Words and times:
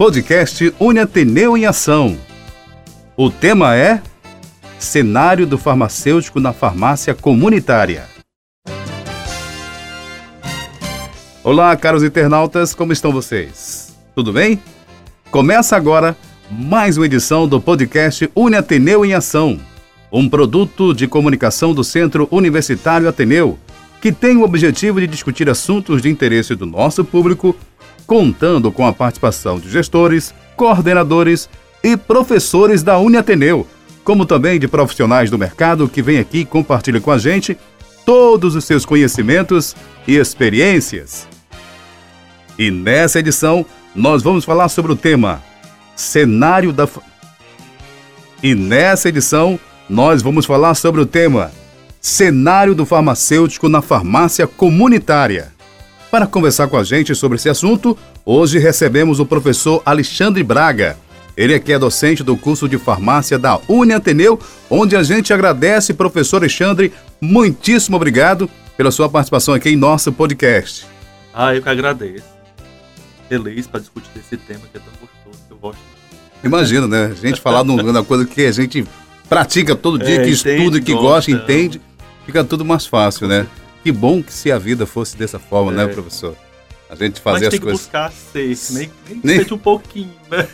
Podcast 0.00 0.74
Uniateneu 0.80 1.58
em 1.58 1.66
Ação. 1.66 2.16
O 3.14 3.28
tema 3.28 3.76
é 3.76 4.00
Cenário 4.78 5.46
do 5.46 5.58
farmacêutico 5.58 6.40
na 6.40 6.54
farmácia 6.54 7.14
comunitária. 7.14 8.08
Olá, 11.44 11.76
caros 11.76 12.02
internautas, 12.02 12.74
como 12.74 12.94
estão 12.94 13.12
vocês? 13.12 13.94
Tudo 14.14 14.32
bem? 14.32 14.58
Começa 15.30 15.76
agora 15.76 16.16
mais 16.50 16.96
uma 16.96 17.04
edição 17.04 17.46
do 17.46 17.60
podcast 17.60 18.30
Uniateneu 18.34 19.04
em 19.04 19.12
Ação, 19.12 19.60
um 20.10 20.30
produto 20.30 20.94
de 20.94 21.06
comunicação 21.06 21.74
do 21.74 21.84
Centro 21.84 22.26
Universitário 22.30 23.06
Ateneu, 23.06 23.58
que 24.00 24.10
tem 24.10 24.38
o 24.38 24.44
objetivo 24.44 24.98
de 24.98 25.06
discutir 25.06 25.50
assuntos 25.50 26.00
de 26.00 26.08
interesse 26.08 26.54
do 26.54 26.64
nosso 26.64 27.04
público 27.04 27.54
contando 28.10 28.72
com 28.72 28.84
a 28.84 28.92
participação 28.92 29.60
de 29.60 29.70
gestores, 29.70 30.34
coordenadores 30.56 31.48
e 31.80 31.96
professores 31.96 32.82
da 32.82 32.98
Uniateneu, 32.98 33.64
como 34.02 34.26
também 34.26 34.58
de 34.58 34.66
profissionais 34.66 35.30
do 35.30 35.38
mercado 35.38 35.88
que 35.88 36.02
vêm 36.02 36.18
aqui 36.18 36.38
e 36.38 36.44
compartilham 36.44 37.00
com 37.00 37.12
a 37.12 37.18
gente 37.18 37.56
todos 38.04 38.56
os 38.56 38.64
seus 38.64 38.84
conhecimentos 38.84 39.76
e 40.08 40.16
experiências. 40.16 41.28
E 42.58 42.68
nessa 42.68 43.20
edição, 43.20 43.64
nós 43.94 44.24
vamos 44.24 44.44
falar 44.44 44.68
sobre 44.70 44.90
o 44.90 44.96
tema 44.96 45.40
Cenário 45.94 46.72
da. 46.72 46.88
E 48.42 48.56
nessa 48.56 49.08
edição, 49.08 49.56
nós 49.88 50.20
vamos 50.20 50.46
falar 50.46 50.74
sobre 50.74 51.00
o 51.00 51.06
tema 51.06 51.52
Cenário 52.00 52.74
do 52.74 52.84
farmacêutico 52.84 53.68
na 53.68 53.80
farmácia 53.80 54.48
comunitária. 54.48 55.59
Para 56.10 56.26
conversar 56.26 56.66
com 56.66 56.76
a 56.76 56.82
gente 56.82 57.14
sobre 57.14 57.36
esse 57.36 57.48
assunto, 57.48 57.96
hoje 58.24 58.58
recebemos 58.58 59.20
o 59.20 59.26
professor 59.26 59.80
Alexandre 59.86 60.42
Braga. 60.42 60.98
Ele 61.36 61.54
é 61.54 61.60
que 61.60 61.72
é 61.72 61.78
docente 61.78 62.24
do 62.24 62.36
curso 62.36 62.68
de 62.68 62.76
farmácia 62.78 63.38
da 63.38 63.60
Uniateneu, 63.68 64.38
onde 64.68 64.96
a 64.96 65.04
gente 65.04 65.32
agradece, 65.32 65.94
professor 65.94 66.38
Alexandre, 66.38 66.92
muitíssimo 67.20 67.96
obrigado 67.96 68.50
pela 68.76 68.90
sua 68.90 69.08
participação 69.08 69.54
aqui 69.54 69.70
em 69.70 69.76
nosso 69.76 70.12
podcast. 70.12 70.84
Ah, 71.32 71.54
eu 71.54 71.62
que 71.62 71.68
agradeço. 71.68 72.26
Feliz 73.28 73.68
para 73.68 73.78
discutir 73.78 74.10
esse 74.16 74.36
tema 74.36 74.62
que 74.72 74.78
é 74.78 74.80
tão 74.80 74.92
gostoso, 75.00 75.44
que 75.46 75.52
eu 75.54 75.58
gosto. 75.58 75.78
Imagina, 76.42 76.88
né? 76.88 77.04
A 77.12 77.14
gente 77.14 77.40
falar 77.40 77.62
de 77.62 77.70
uma 77.70 78.04
coisa 78.04 78.26
que 78.26 78.46
a 78.46 78.52
gente 78.52 78.84
pratica 79.28 79.76
todo 79.76 79.96
dia, 79.96 80.22
é, 80.22 80.24
que 80.24 80.30
entende, 80.30 80.56
estuda, 80.58 80.80
que 80.80 80.92
gosta, 80.92 81.30
gosta 81.30 81.30
entende, 81.30 81.80
fica 82.26 82.42
tudo 82.42 82.64
mais 82.64 82.84
fácil, 82.84 83.28
né? 83.28 83.46
Que 83.82 83.90
bom 83.90 84.22
que 84.22 84.32
se 84.32 84.52
a 84.52 84.58
vida 84.58 84.86
fosse 84.86 85.16
dessa 85.16 85.38
forma, 85.38 85.72
né, 85.72 85.84
é. 85.84 85.86
né, 85.86 85.92
professor? 85.92 86.36
A 86.88 86.96
gente 86.96 87.20
fazer 87.20 87.46
as 87.46 87.58
coisas. 87.58 87.60
tem 87.60 87.60
que 87.60 87.72
buscar 87.72 88.12
ser, 88.12 88.56
nem, 88.72 88.90
nem, 89.08 89.20
nem... 89.22 89.38
seja 89.38 89.54
um 89.54 89.58
pouquinho, 89.58 90.12
né? 90.28 90.48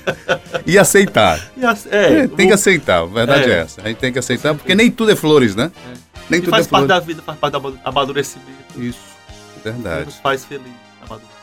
E 0.67 0.79
aceitar. 0.79 1.41
E 1.57 1.65
é, 1.65 2.21
é, 2.21 2.29
tem 2.29 2.49
que 2.49 2.53
aceitar, 2.53 2.99
a 2.99 3.07
verdade 3.07 3.51
é. 3.51 3.55
é. 3.55 3.59
essa. 3.61 3.81
A 3.81 3.89
gente 3.89 3.97
tem 3.97 4.13
que 4.13 4.19
aceitar, 4.19 4.55
porque 4.55 4.75
nem 4.75 4.91
tudo 4.91 5.13
é 5.13 5.17
flores, 5.17 5.57
né? 5.57 5.73
É. 5.75 5.97
Nem 6.29 6.41
tudo 6.41 6.51
faz 6.51 6.67
é 6.67 6.69
parte 6.69 6.87
da 6.89 7.01
vida, 7.01 7.23
faz 7.23 7.39
parte 7.39 7.59
do 7.59 7.79
amadurecimento. 7.83 8.51
Isso, 8.77 8.99
verdade. 9.65 10.05
Nos 10.05 10.17
faz 10.17 10.45
feliz, 10.45 10.67
amadurecer. 11.01 11.37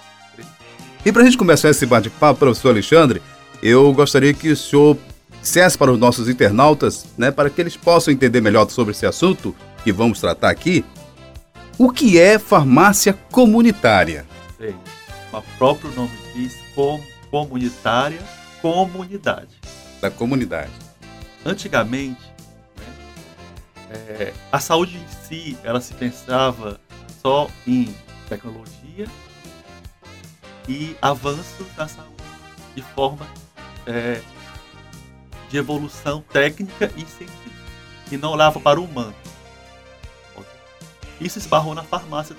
E 1.05 1.11
para 1.11 1.23
a 1.23 1.25
gente 1.25 1.37
começar 1.37 1.69
esse 1.69 1.85
bate-papo, 1.85 2.39
professor 2.39 2.69
Alexandre, 2.69 3.21
eu 3.63 3.91
gostaria 3.93 4.33
que 4.33 4.51
o 4.51 4.55
senhor 4.55 4.97
dissesse 5.41 5.77
para 5.77 5.91
os 5.91 5.99
nossos 5.99 6.29
internautas, 6.29 7.05
né, 7.17 7.29
para 7.31 7.49
que 7.49 7.59
eles 7.59 7.75
possam 7.75 8.13
entender 8.13 8.39
melhor 8.39 8.69
sobre 8.69 8.91
esse 8.91 9.05
assunto 9.05 9.53
que 9.83 9.91
vamos 9.91 10.21
tratar 10.21 10.49
aqui, 10.49 10.85
o 11.77 11.91
que 11.91 12.19
é 12.19 12.37
farmácia 12.37 13.13
comunitária? 13.31 14.25
Bem, 14.59 14.75
o 15.31 15.41
próprio 15.57 15.91
nome 15.91 16.11
diz 16.33 16.55
com, 16.75 17.01
comunitária, 17.31 18.21
comunidade. 18.61 19.59
Da 19.99 20.11
comunidade. 20.11 20.71
Antigamente, 21.45 22.21
né, 22.77 22.85
é, 23.89 24.33
a 24.51 24.59
saúde 24.59 24.97
em 24.97 25.27
si, 25.27 25.57
ela 25.63 25.81
se 25.81 25.93
pensava 25.93 26.79
só 27.21 27.49
em 27.65 27.93
tecnologia 28.29 29.07
e 30.67 30.95
avanço 31.01 31.65
da 31.75 31.87
saúde, 31.87 32.23
de 32.75 32.81
forma 32.81 33.27
é, 33.85 34.21
de 35.49 35.57
evolução 35.57 36.23
técnica 36.31 36.91
e 36.95 37.05
científica, 37.05 37.51
e 38.11 38.17
não 38.17 38.31
olhava 38.31 38.59
para 38.59 38.79
o 38.79 38.85
humano. 38.85 39.15
Isso 41.23 41.39
esbarrou 41.39 41.73
na 41.73 41.83
farmácia. 41.83 42.35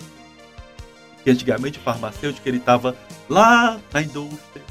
Porque 1.16 1.30
antigamente 1.30 1.78
o 1.78 1.82
farmacêutico 1.82 2.46
ele 2.46 2.58
estava 2.58 2.94
lá 3.28 3.80
na 3.92 4.02
indústria, 4.02 4.62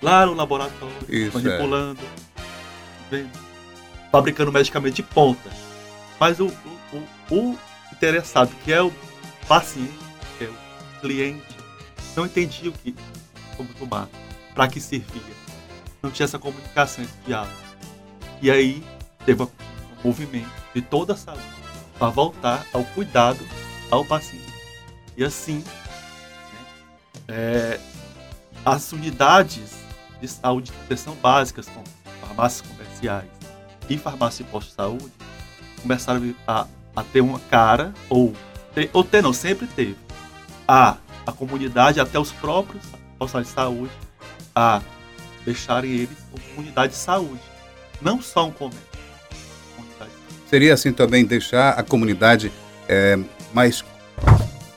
lá 0.00 0.24
no 0.24 0.34
laboratório, 0.34 0.94
Isso, 1.08 1.36
manipulando, 1.36 2.00
é. 3.10 3.26
fabricando 4.12 4.52
medicamento 4.52 4.94
de 4.94 5.02
ponta. 5.02 5.50
Mas 6.20 6.38
o, 6.38 6.46
o, 6.46 7.34
o, 7.34 7.34
o 7.34 7.58
interessado, 7.92 8.54
que 8.64 8.72
é 8.72 8.80
o 8.80 8.92
paciente, 9.48 9.98
que 10.38 10.44
é 10.44 10.48
o 10.48 11.00
cliente, 11.00 11.56
não 12.16 12.26
entendia 12.26 12.70
o 12.70 12.72
que, 12.72 12.94
como 13.56 13.68
tomar, 13.74 14.08
para 14.54 14.68
que 14.68 14.80
servia. 14.80 15.38
Não 16.00 16.12
tinha 16.12 16.24
essa 16.24 16.38
comunicação, 16.38 17.02
esse 17.02 17.14
diálogo. 17.26 17.52
E 18.40 18.52
aí 18.52 18.84
teve 19.26 19.42
um 19.42 19.48
movimento 20.04 20.48
de 20.72 20.80
toda 20.80 21.14
a 21.14 21.16
saúde 21.16 21.57
para 21.98 22.10
voltar 22.10 22.64
ao 22.72 22.84
cuidado 22.84 23.40
ao 23.90 24.04
paciente. 24.04 24.52
E 25.16 25.24
assim, 25.24 25.58
né, 25.58 26.66
é, 27.28 27.80
as 28.64 28.92
unidades 28.92 29.72
de 30.20 30.28
saúde 30.28 30.70
de 30.70 30.76
proteção 30.76 31.14
básicas, 31.16 31.68
como 31.68 31.84
farmácias 32.20 32.66
comerciais 32.66 33.30
e 33.88 33.96
farmácia 33.96 34.44
de 34.44 34.50
posto 34.50 34.68
de 34.68 34.74
saúde, 34.74 35.12
começaram 35.80 36.34
a, 36.46 36.66
a 36.94 37.02
ter 37.04 37.20
uma 37.20 37.40
cara, 37.40 37.94
ou, 38.08 38.34
ter, 38.74 38.90
ou 38.92 39.02
ter, 39.02 39.22
não, 39.22 39.32
sempre 39.32 39.66
teve, 39.66 39.96
a, 40.66 40.98
a 41.26 41.32
comunidade, 41.32 42.00
até 42.00 42.18
os 42.18 42.32
próprios 42.32 42.82
postos 43.18 43.46
de 43.46 43.48
saúde, 43.48 43.92
a 44.54 44.82
deixarem 45.44 45.90
eles 45.90 46.18
como 46.30 46.42
unidade 46.58 46.92
de 46.92 46.98
saúde, 46.98 47.40
não 48.00 48.20
só 48.20 48.46
um 48.46 48.50
comércio. 48.50 48.97
Seria 50.48 50.74
assim 50.74 50.92
também 50.92 51.24
deixar 51.24 51.70
a 51.70 51.82
comunidade 51.82 52.50
é, 52.88 53.18
mais 53.52 53.84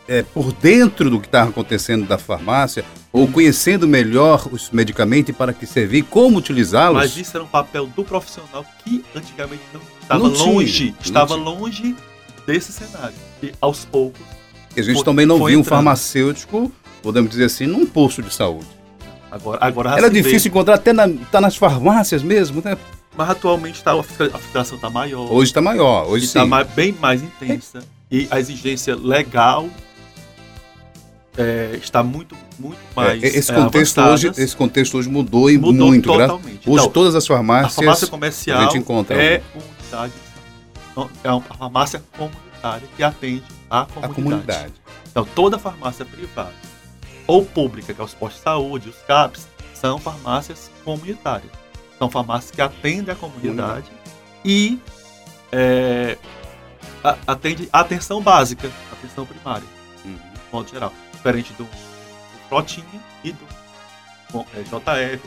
é, 0.07 0.23
por 0.23 0.51
dentro 0.51 1.09
do 1.09 1.19
que 1.19 1.27
está 1.27 1.43
acontecendo 1.43 2.05
da 2.05 2.17
farmácia 2.17 2.83
ou 3.13 3.27
conhecendo 3.27 3.87
melhor 3.87 4.47
os 4.51 4.69
medicamentos 4.71 5.35
para 5.35 5.53
que 5.53 5.65
servir, 5.65 6.03
como 6.03 6.37
utilizá-los. 6.37 6.97
Mas 6.97 7.17
isso 7.17 7.35
era 7.35 7.43
um 7.43 7.47
papel 7.47 7.87
do 7.87 8.03
profissional 8.03 8.65
que 8.83 9.03
antigamente 9.15 9.63
não 9.73 9.81
estava 10.01 10.23
não 10.23 10.29
longe, 10.29 10.91
tinha, 10.91 10.95
estava 11.01 11.35
longe 11.35 11.95
desse 12.45 12.71
cenário. 12.73 13.15
E 13.41 13.53
aos 13.61 13.85
poucos. 13.85 14.21
E 14.75 14.79
a 14.79 14.83
gente 14.83 14.95
foi, 14.95 15.05
também 15.05 15.25
não 15.25 15.45
viu 15.45 15.59
um 15.59 15.63
farmacêutico, 15.63 16.71
podemos 17.01 17.29
dizer 17.31 17.45
assim, 17.45 17.65
num 17.65 17.85
posto 17.85 18.21
de 18.21 18.33
saúde. 18.33 18.67
Agora, 19.29 19.59
agora 19.61 19.91
Era 19.91 20.09
difícil 20.09 20.41
vê. 20.41 20.49
encontrar 20.49 20.75
até 20.75 20.91
na, 20.91 21.07
tá 21.31 21.39
nas 21.39 21.55
farmácias 21.55 22.21
mesmo, 22.21 22.61
né? 22.63 22.77
Mas 23.21 23.29
atualmente 23.29 23.83
tá, 23.83 23.91
a 23.93 24.03
filtração 24.03 24.75
está 24.77 24.89
maior. 24.89 25.31
Hoje 25.31 25.51
está 25.51 25.61
maior, 25.61 26.07
hoje 26.07 26.25
está 26.25 26.43
bem 26.63 26.91
mais 26.93 27.21
intensa. 27.21 27.83
E 28.09 28.27
a 28.31 28.39
exigência 28.39 28.95
legal 28.95 29.69
é, 31.37 31.77
está 31.81 32.01
muito, 32.01 32.35
muito 32.57 32.79
é, 32.79 32.95
mais. 32.95 33.23
É, 33.23 33.27
esse, 33.27 33.53
contexto 33.53 34.01
hoje, 34.01 34.31
esse 34.35 34.55
contexto 34.55 34.97
hoje 34.97 35.07
mudou 35.07 35.51
e 35.51 35.57
mudou 35.57 35.87
muito. 35.87 36.11
Totalmente. 36.11 36.67
Hoje 36.67 36.79
então, 36.79 36.89
todas 36.89 37.13
as 37.13 37.27
farmácias. 37.27 37.73
A 37.73 37.75
farmácia 37.75 38.07
comercial 38.07 38.59
a 38.59 38.63
gente 38.63 38.79
encontra 38.79 39.15
é 39.15 39.43
uma 39.53 39.63
unidade. 39.79 40.13
É 41.23 41.31
uma 41.31 41.41
farmácia 41.41 42.03
comunitária 42.17 42.87
que 42.97 43.03
atende 43.03 43.43
a 43.69 43.85
comunidade. 43.85 44.11
A 44.11 44.15
comunidade. 44.15 44.73
Então 45.11 45.25
toda 45.35 45.59
farmácia 45.59 46.03
privada 46.03 46.53
ou 47.27 47.45
pública, 47.45 47.93
que 47.93 48.01
é 48.01 48.03
os 48.03 48.15
postos 48.15 48.39
de 48.39 48.43
saúde, 48.43 48.89
os 48.89 48.97
CAPs, 49.03 49.47
são 49.75 49.99
farmácias 49.99 50.72
comunitárias. 50.84 51.60
São 52.01 52.09
farmácias 52.09 52.49
que 52.49 52.59
atendem 52.59 53.13
a 53.13 53.15
comunidade 53.15 53.85
e 54.43 54.79
é, 55.51 56.17
atende 57.27 57.69
a 57.71 57.81
atenção 57.81 58.19
básica, 58.19 58.71
atenção 58.91 59.23
primária, 59.23 59.67
uhum. 60.03 60.15
de 60.15 60.39
modo 60.51 60.67
geral 60.67 60.91
diferente 61.11 61.53
do, 61.53 61.65
do 61.65 62.49
Protinha 62.49 62.99
e 63.23 63.31
do 63.31 63.45
bom, 64.31 64.43
é, 64.55 64.63
JF. 64.63 65.21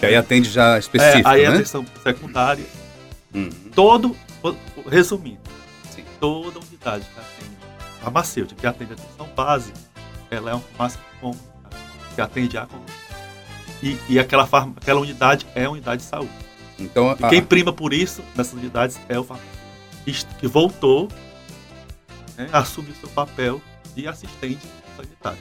Que 0.00 0.06
aí 0.06 0.16
atende 0.16 0.48
já 0.48 0.78
específico, 0.78 1.28
é, 1.28 1.30
aí 1.30 1.42
né? 1.42 1.48
a 1.48 1.54
atenção 1.56 1.84
secundária. 2.02 2.64
Uhum. 3.34 3.50
Todo, 3.74 4.16
resumindo, 4.88 5.40
Sim. 5.90 6.02
toda 6.18 6.60
unidade 6.60 7.04
que 7.04 7.20
atende 7.20 7.56
farmacêutica, 8.02 8.58
que 8.58 8.66
atende 8.66 8.92
a 8.92 8.94
atenção 8.94 9.28
básica, 9.36 9.78
ela 10.30 10.52
é 10.52 10.54
uma 10.54 10.62
farmácia 10.62 11.00
que 12.14 12.20
atende 12.22 12.56
a 12.56 12.64
comunidade. 12.64 12.95
E, 13.82 13.96
e 14.08 14.18
aquela, 14.18 14.46
farm, 14.46 14.72
aquela 14.76 15.00
unidade 15.00 15.46
é 15.54 15.64
a 15.64 15.70
unidade 15.70 16.02
de 16.02 16.08
saúde. 16.08 16.30
Então, 16.78 17.16
e 17.18 17.28
quem 17.28 17.42
prima 17.42 17.72
por 17.72 17.92
isso 17.92 18.22
nessas 18.34 18.54
unidades 18.54 18.98
é 19.08 19.18
o 19.18 19.24
farmacêutico, 19.24 20.34
que 20.38 20.46
voltou 20.46 21.08
né, 22.36 22.48
a 22.52 22.58
assumir 22.58 22.92
seu 23.00 23.08
papel 23.08 23.60
de 23.94 24.06
assistente 24.06 24.60
sanitário. 24.96 25.38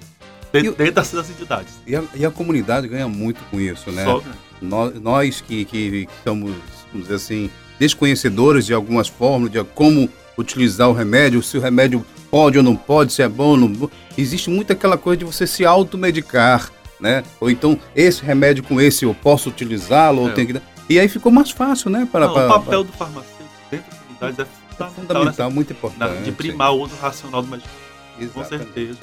dentro, 0.52 0.72
e, 0.72 0.76
dentro 0.76 1.16
das 1.16 1.30
entidades. 1.30 1.74
E 1.86 1.96
a, 1.96 2.04
e 2.16 2.26
a, 2.26 2.32
comunidade 2.32 2.88
ganha 2.88 3.08
muito 3.08 3.42
com 3.52 3.60
isso, 3.60 3.92
né? 3.92 4.06
Só, 4.06 4.24
Nós, 4.62 4.96
nós 5.02 5.42
que, 5.42 5.66
que 5.66 6.08
somos, 6.24 6.56
vamos 6.92 7.08
dizer 7.08 7.16
assim, 7.16 7.50
desconhecedores 7.78 8.66
de 8.66 8.74
algumas 8.74 9.08
formas, 9.08 9.52
de 9.52 9.62
como 9.64 10.10
utilizar 10.38 10.90
o 10.90 10.94
remédio, 10.94 11.42
se 11.44 11.58
o 11.58 11.62
remédio 11.62 12.06
pode 12.30 12.58
ou 12.58 12.64
não 12.64 12.76
pode, 12.76 13.14
se 13.14 13.22
é 13.22 13.30
bom 13.30 13.50
ou 13.50 13.58
não. 13.58 13.92
Existe 14.18 14.50
muito 14.50 14.72
aquela 14.72 14.98
coisa 14.98 15.20
de 15.20 15.26
você 15.26 15.46
se 15.46 15.66
automedicar, 15.66 16.72
né? 17.00 17.24
Ou 17.40 17.50
então, 17.50 17.80
esse 17.96 18.24
remédio 18.24 18.64
com 18.64 18.80
esse 18.80 19.06
eu 19.06 19.14
posso 19.14 19.50
utilizá-lo, 19.50 20.22
é. 20.22 20.24
ou 20.24 20.34
tem 20.34 20.46
que. 20.46 20.62
E 20.90 21.00
aí 21.00 21.08
ficou 21.08 21.32
mais 21.32 21.52
fácil, 21.52 21.90
né? 21.90 22.08
Para, 22.12 22.28
não, 22.28 22.34
para, 22.34 22.46
o 22.46 22.50
papel 22.50 22.84
para... 22.86 22.92
do 22.92 22.98
farmacêutico 22.98 23.46
dentro 23.72 23.90
das 23.90 24.10
unidades 24.10 24.40
é 24.40 24.46
fundamental. 24.46 24.88
É 24.88 24.92
fundamental, 24.92 25.52
muito 25.52 25.74
importante. 25.74 26.24
De 26.24 26.32
primar 26.32 26.74
o 26.74 26.82
uso 26.82 26.96
racional 26.96 27.42
do 27.42 27.48
medicamento. 27.48 28.34
Com 28.34 28.44
certeza. 28.44 29.00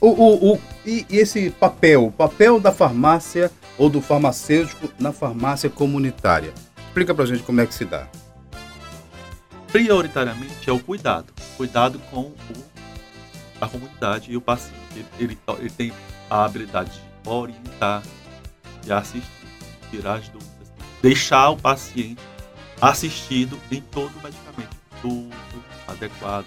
O, 0.00 0.08
o, 0.08 0.52
o, 0.52 0.60
e, 0.86 1.04
e 1.10 1.18
esse 1.18 1.50
papel, 1.50 2.06
o 2.06 2.12
papel 2.12 2.58
da 2.58 2.72
farmácia 2.72 3.50
ou 3.76 3.90
do 3.90 4.00
farmacêutico 4.00 4.88
na 4.98 5.12
farmácia 5.12 5.68
comunitária. 5.68 6.52
Explica 6.86 7.14
pra 7.14 7.26
gente 7.26 7.42
como 7.42 7.60
é 7.60 7.66
que 7.66 7.74
se 7.74 7.84
dá. 7.84 8.06
Prioritariamente 9.70 10.68
é 10.68 10.72
o 10.72 10.80
cuidado. 10.80 11.32
Cuidado 11.56 12.00
com 12.10 12.20
o, 12.20 12.34
a 13.60 13.68
comunidade 13.68 14.32
e 14.32 14.36
o 14.36 14.40
paciente. 14.40 14.74
Ele, 14.94 15.06
ele, 15.18 15.38
ele 15.60 15.70
tem 15.70 15.92
a 16.30 16.44
habilidade 16.44 16.92
de 16.92 17.28
orientar, 17.28 18.02
de 18.82 18.92
assistir, 18.92 19.28
tirar 19.90 20.14
as 20.14 20.28
dúvidas, 20.28 20.72
deixar 21.02 21.50
o 21.50 21.56
paciente 21.56 22.22
assistido 22.80 23.58
em 23.70 23.80
todo 23.80 24.16
o 24.16 24.22
medicamento, 24.22 24.76
tudo 25.02 25.34
adequado, 25.88 26.46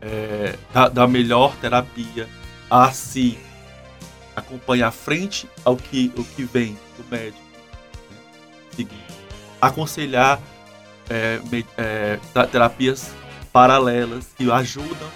é, 0.00 0.56
da, 0.72 0.88
da, 0.88 1.08
melhor 1.08 1.56
terapia, 1.56 2.28
a 2.70 2.92
se 2.92 3.38
acompanhar 4.36 4.92
frente 4.92 5.48
ao 5.64 5.76
que, 5.76 6.12
o 6.16 6.24
que 6.24 6.44
vem 6.44 6.78
do 6.96 7.04
médico 7.10 7.42
né, 8.10 8.16
seguinte, 8.70 9.04
aconselhar 9.60 10.40
é, 11.10 11.40
é, 11.76 12.46
terapias 12.46 13.12
paralelas 13.52 14.28
que 14.36 14.50
ajudam 14.50 15.08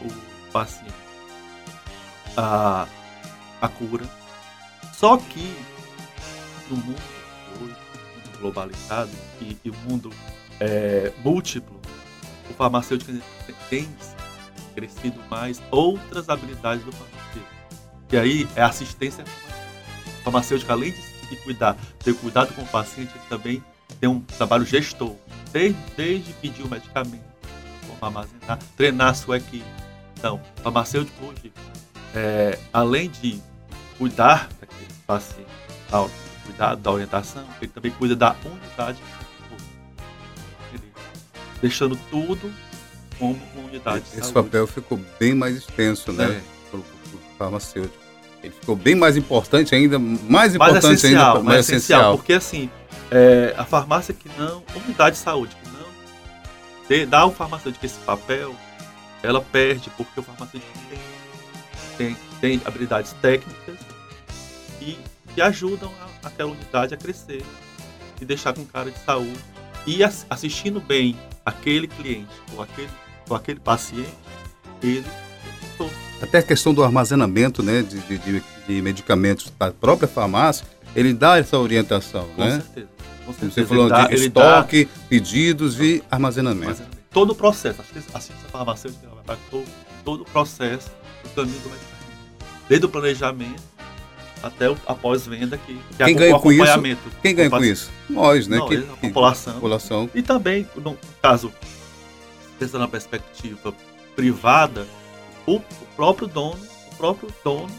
o 0.00 0.50
paciente 0.50 1.06
a, 2.36 2.86
a 3.66 3.68
cura. 3.68 4.04
Só 4.94 5.16
que 5.16 5.54
no 6.70 6.76
mundo 6.76 7.16
globalizado 8.38 9.10
e, 9.40 9.56
e 9.64 9.70
o 9.70 9.74
mundo 9.88 10.10
é, 10.60 11.12
múltiplo, 11.24 11.80
o 12.50 12.54
farmacêutico 12.54 13.12
tem 13.68 13.88
crescido 14.74 15.20
mais 15.30 15.60
outras 15.70 16.28
habilidades 16.28 16.84
do 16.84 16.92
farmacêutico. 16.92 17.56
E 18.12 18.16
aí 18.16 18.48
é 18.54 18.62
assistência 18.62 19.24
o 20.20 20.22
farmacêutico, 20.24 20.72
além 20.72 20.92
de 20.92 21.36
cuidar, 21.36 21.76
ter 22.00 22.14
cuidado 22.14 22.52
com 22.54 22.62
o 22.62 22.66
paciente, 22.66 23.12
ele 23.14 23.24
também 23.28 23.64
tem 24.00 24.08
um 24.08 24.20
trabalho 24.20 24.64
gestor, 24.64 25.14
desde, 25.52 25.78
desde 25.96 26.32
pedir 26.34 26.62
o 26.62 26.68
medicamento, 26.68 27.24
como 27.86 27.98
armazenar, 28.00 28.58
treinar 28.76 29.08
a 29.10 29.14
sua 29.14 29.38
equipe. 29.38 29.64
Então, 30.16 30.40
o 30.58 30.62
farmacêutico 30.62 31.24
hoje, 31.24 31.52
é, 32.14 32.58
além 32.72 33.08
de 33.08 33.40
cuidar 33.98 34.48
daquele 34.60 34.88
paciente, 35.06 35.48
cuidar 36.44 36.74
da 36.76 36.90
orientação, 36.90 37.44
ele 37.60 37.70
também 37.70 37.90
cuida 37.92 38.14
da 38.14 38.36
unidade, 38.44 38.98
deixando 41.60 41.98
tudo 42.10 42.52
como 43.18 43.38
uma 43.54 43.68
unidade. 43.68 44.04
Esse 44.16 44.32
papel 44.32 44.66
ficou 44.66 45.00
bem 45.18 45.34
mais 45.34 45.56
extenso, 45.56 46.12
né, 46.12 46.24
é. 46.24 46.40
para 46.70 46.80
o 46.80 46.84
farmacêutico. 47.38 48.06
Ele 48.42 48.52
ficou 48.52 48.76
bem 48.76 48.94
mais 48.94 49.16
importante 49.16 49.74
ainda, 49.74 49.98
mais 49.98 50.54
importante 50.54 50.84
mais 50.84 50.98
essencial, 50.98 51.36
ainda, 51.36 51.42
mais, 51.42 51.60
essencial, 51.60 52.00
essencial, 52.00 52.16
porque 52.16 52.32
assim, 52.32 52.70
é, 53.10 53.54
a 53.56 53.64
farmácia 53.64 54.14
que 54.14 54.28
não, 54.38 54.62
unidade 54.84 55.16
de 55.16 55.22
saúde 55.22 55.56
que 55.62 55.70
não 55.70 55.86
dê, 56.88 57.04
dá 57.06 57.20
ao 57.20 57.32
farmacêutico 57.32 57.84
esse 57.84 57.98
papel, 58.00 58.54
ela 59.22 59.40
perde, 59.40 59.90
porque 59.96 60.20
o 60.20 60.22
farmacêutico 60.22 60.72
tem, 60.88 62.06
tem, 62.14 62.16
tem 62.40 62.62
habilidades 62.64 63.12
técnicas 63.20 63.85
que 65.36 65.42
ajudam 65.42 65.92
a, 66.00 66.28
aquela 66.28 66.50
unidade 66.50 66.94
a 66.94 66.96
crescer 66.96 67.44
e 68.18 68.24
deixar 68.24 68.54
com 68.54 68.64
cara 68.64 68.90
de 68.90 68.98
saúde 69.00 69.38
e 69.86 70.02
assistindo 70.02 70.80
bem 70.80 71.14
aquele 71.44 71.86
cliente 71.86 72.32
ou 72.54 72.62
aquele, 72.62 72.88
ou 73.28 73.36
aquele 73.36 73.60
paciente, 73.60 74.14
ele 74.82 75.04
até 76.22 76.38
a 76.38 76.42
questão 76.42 76.72
do 76.72 76.82
armazenamento 76.82 77.62
né, 77.62 77.82
de, 77.82 78.00
de, 78.00 78.42
de 78.66 78.80
medicamentos 78.80 79.52
da 79.58 79.70
própria 79.70 80.08
farmácia, 80.08 80.66
ele 80.94 81.12
dá 81.12 81.36
essa 81.36 81.58
orientação, 81.58 82.26
com 82.34 82.42
né? 82.42 82.52
Certeza, 82.52 82.88
com 83.26 83.32
certeza. 83.34 83.52
Você 83.52 83.66
falou 83.66 83.88
dá, 83.90 84.06
de 84.06 84.14
estoque, 84.14 84.84
dá... 84.86 84.90
pedidos 85.10 85.78
e 85.78 86.02
armazenamento. 86.10 86.82
Todo 87.10 87.32
o 87.32 87.34
processo, 87.34 87.82
a 87.82 88.20
ciência 88.20 88.48
farmacêutica 88.50 89.06
vai 89.26 89.36
todo, 89.50 89.66
todo 90.02 90.22
o 90.22 90.24
processo 90.24 90.90
do 91.22 91.28
caminho 91.34 91.60
do 91.60 91.68
medicamento. 91.68 91.96
Desde 92.66 92.86
o 92.86 92.88
planejamento 92.88 93.75
até 94.42 94.70
o, 94.70 94.76
a 94.86 94.94
pós-venda 94.94 95.58
que, 95.58 95.74
que 95.74 96.04
quem 96.04 96.16
ganha 96.16 96.38
com 96.38 96.52
isso? 96.52 97.06
quem 97.22 97.34
ganha 97.34 97.50
com 97.50 97.64
isso? 97.64 97.90
Nós 98.08 98.46
né 98.46 98.58
Não, 98.58 98.68
que, 98.68 98.76
a 98.76 98.96
população. 98.96 99.54
população. 99.54 100.10
E 100.14 100.22
também 100.22 100.66
no 100.76 100.96
caso 101.22 101.52
pensando 102.58 102.80
na 102.80 102.88
perspectiva 102.88 103.74
privada 104.14 104.86
o, 105.46 105.56
o 105.56 105.86
próprio 105.94 106.28
dono 106.28 106.58
o 106.92 106.96
próprio 106.96 107.28
dono 107.44 107.70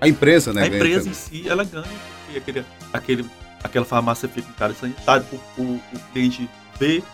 a 0.00 0.08
empresa 0.08 0.52
né 0.52 0.62
a 0.62 0.66
empresa 0.66 1.08
em 1.08 1.14
si 1.14 1.48
ela 1.48 1.64
ganha 1.64 1.86
aquele, 2.34 2.64
aquele 2.92 3.26
aquela 3.62 3.84
farmácia 3.84 4.28
fica 4.28 4.48
em 4.48 4.52
cara 4.54 4.74
sanitário 4.74 5.26
o, 5.32 5.62
o, 5.62 5.82
o 5.92 5.98
cliente 6.12 6.48
vê 6.78 6.98
né, 6.98 7.04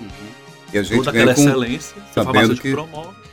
uhum. 0.00 0.08
e 0.72 0.78
a 0.78 0.82
gente 0.82 0.96
toda 0.96 1.10
aquela 1.10 1.32
excelência 1.32 1.96
que 2.12 2.20
a 2.20 2.24
farmácia 2.24 2.56
que... 2.56 2.70
promove 2.70 3.23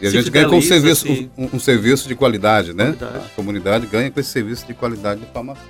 e 0.00 0.06
a 0.06 0.10
gente 0.10 0.30
ganha 0.30 0.48
com 0.48 0.56
um 0.56 0.62
serviço, 0.62 1.06
um, 1.36 1.48
um, 1.54 1.58
serviço 1.58 2.08
de 2.08 2.14
qualidade, 2.14 2.72
né? 2.72 2.92
Qualidade. 2.92 3.24
A 3.24 3.28
comunidade 3.36 3.86
ganha 3.86 4.10
com 4.10 4.20
esse 4.20 4.30
serviço 4.30 4.66
de 4.66 4.74
qualidade 4.74 5.20
de 5.20 5.26
farmácia. 5.26 5.62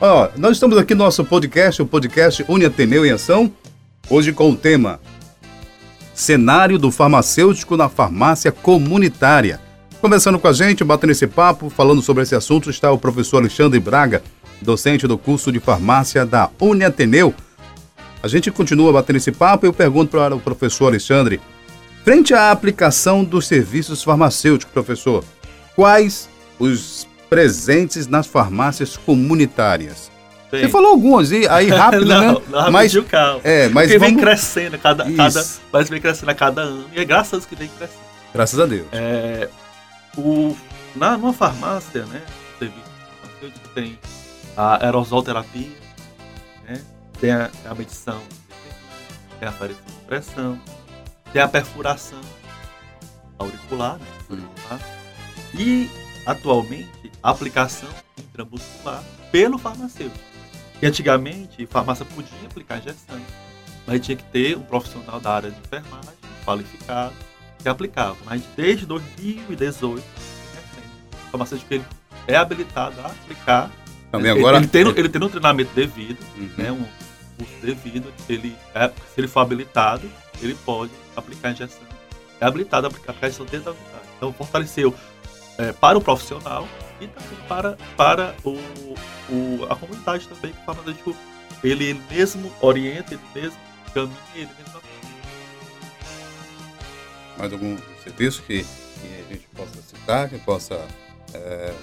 Ó, 0.00 0.28
nós 0.36 0.52
estamos 0.52 0.78
aqui 0.78 0.94
no 0.94 1.04
nosso 1.04 1.24
podcast, 1.24 1.82
o 1.82 1.86
podcast 1.86 2.44
Uni 2.48 2.64
Ateneu 2.64 3.04
em 3.04 3.10
Ação, 3.10 3.52
hoje 4.08 4.32
com 4.32 4.50
o 4.50 4.56
tema 4.56 5.00
Cenário 6.14 6.78
do 6.78 6.90
farmacêutico 6.90 7.76
na 7.76 7.88
farmácia 7.88 8.50
comunitária. 8.50 9.60
Conversando 10.00 10.38
com 10.38 10.46
a 10.46 10.52
gente, 10.52 10.84
batendo 10.84 11.10
esse 11.10 11.26
papo, 11.26 11.68
falando 11.68 12.00
sobre 12.00 12.22
esse 12.22 12.34
assunto, 12.34 12.70
está 12.70 12.90
o 12.92 12.98
professor 12.98 13.38
Alexandre 13.38 13.80
Braga, 13.80 14.22
docente 14.62 15.06
do 15.06 15.18
curso 15.18 15.50
de 15.50 15.58
farmácia 15.58 16.24
da 16.24 16.48
Uni 16.60 16.84
Ateneu. 16.84 17.34
A 18.22 18.28
gente 18.28 18.50
continua 18.50 18.92
batendo 18.92 19.16
esse 19.16 19.32
papo 19.32 19.66
e 19.66 19.68
eu 19.68 19.72
pergunto 19.72 20.12
para 20.12 20.34
o 20.34 20.40
professor 20.40 20.86
Alexandre, 20.86 21.40
Frente 22.04 22.32
à 22.32 22.50
aplicação 22.50 23.22
dos 23.22 23.46
serviços 23.46 24.02
farmacêuticos, 24.02 24.72
professor, 24.72 25.24
quais 25.76 26.28
os 26.58 27.06
presentes 27.28 28.06
nas 28.06 28.26
farmácias 28.26 28.96
comunitárias? 28.96 30.10
Bem, 30.50 30.62
Você 30.62 30.68
falou 30.68 30.92
alguns 30.92 31.30
aí, 31.30 31.46
aí 31.46 31.68
rápido, 31.68 32.06
não, 32.06 32.20
né? 32.40 32.42
Não, 32.48 32.70
mas 32.72 32.96
calma. 33.06 33.40
É, 33.44 33.68
mas 33.68 33.86
Porque 33.86 33.98
vamos... 33.98 34.14
vem 34.14 34.24
crescendo 34.24 34.78
cada, 34.78 35.04
cada, 35.12 35.46
mas 35.70 35.90
vem 35.90 36.00
crescendo 36.00 36.30
a 36.30 36.34
cada 36.34 36.62
ano 36.62 36.86
e 36.94 37.00
é 37.00 37.04
graças 37.04 37.34
a 37.34 37.36
Deus 37.36 37.46
que 37.46 37.54
vem 37.54 37.68
crescendo. 37.68 38.00
Graças 38.32 38.58
a 38.58 38.66
Deus. 38.66 38.86
É, 38.92 39.48
o, 40.16 40.56
na 40.96 41.18
numa 41.18 41.34
farmácia, 41.34 42.06
né, 42.06 42.22
serviço 42.58 42.80
farmacêutico 43.20 43.68
tem 43.74 43.98
a 44.56 44.84
aerosol 44.84 45.22
terapia, 45.22 45.68
né, 46.66 46.80
tem 47.20 47.30
a, 47.30 47.50
a 47.66 47.74
medição, 47.74 48.20
tem 49.38 49.48
a 49.48 49.50
aparência 49.50 49.82
de 49.86 50.06
pressão, 50.06 50.58
tem 51.32 51.42
a 51.42 51.48
perfuração 51.48 52.20
auricular, 53.38 53.98
né? 53.98 54.06
auricular 54.30 54.80
e 55.54 55.90
atualmente 56.26 57.12
a 57.22 57.30
aplicação 57.30 57.88
intramuscular 58.18 59.02
pelo 59.30 59.58
farmacêutico. 59.58 60.18
E 60.80 60.86
antigamente, 60.86 61.62
a 61.62 61.66
farmácia 61.66 62.04
podia 62.04 62.46
aplicar 62.46 62.78
injeção, 62.78 63.20
mas 63.86 64.00
tinha 64.00 64.16
que 64.16 64.24
ter 64.24 64.56
um 64.56 64.62
profissional 64.62 65.20
da 65.20 65.32
área 65.32 65.50
de 65.50 65.58
enfermagem 65.58 66.10
qualificado 66.44 67.14
que 67.58 67.68
aplicava. 67.68 68.16
Mas 68.24 68.42
desde 68.56 68.86
2018, 68.86 70.02
o 70.02 71.30
farmacêutico 71.30 71.74
ele 71.74 71.84
é 72.26 72.36
habilitado 72.36 73.00
a 73.00 73.06
aplicar. 73.06 73.70
Também 74.12 74.30
agora... 74.30 74.58
ele, 74.58 74.68
tem, 74.68 74.86
ele 74.86 75.08
tem 75.08 75.22
um 75.22 75.28
treinamento 75.28 75.74
devido, 75.74 76.18
uhum. 76.36 76.50
né, 76.56 76.72
um 76.72 77.07
curso 77.38 77.54
devido, 77.62 78.12
ele 78.28 78.56
é, 78.74 78.88
se 78.88 79.20
ele 79.20 79.28
for 79.28 79.40
habilitado, 79.40 80.10
ele 80.40 80.54
pode 80.64 80.92
aplicar 81.16 81.48
a 81.48 81.52
injeção. 81.52 81.82
É 82.40 82.46
habilitado 82.46 82.86
a 82.86 82.90
aplicar 82.90 83.14
a 83.14 83.26
injeção 83.26 83.46
desde 83.46 83.68
a 83.68 83.72
unidade. 83.72 84.08
Então, 84.16 84.32
fortaleceu 84.32 84.94
é, 85.58 85.72
para 85.72 85.96
o 85.96 86.00
profissional 86.00 86.66
e 87.00 87.06
também 87.06 87.38
para, 87.48 87.78
para 87.96 88.34
o, 88.44 88.58
o, 89.30 89.66
a 89.70 89.76
comunidade 89.76 90.28
também, 90.28 90.52
que 90.52 90.60
o 90.60 90.64
farmacêutico, 90.64 91.16
ele, 91.62 91.84
ele 91.86 92.02
mesmo 92.10 92.52
orienta, 92.60 93.14
ele 93.14 93.22
mesmo 93.34 93.58
caminha, 93.94 94.16
ele 94.34 94.50
mesmo 94.58 94.80
Mais 97.38 97.52
algum 97.52 97.76
serviço 98.02 98.42
que 98.42 98.64
que 98.98 99.24
a 99.30 99.34
gente 99.34 99.48
possa 99.54 99.82
citar, 99.82 100.28
que 100.28 100.38
possa 100.38 100.86
é, 101.34 101.74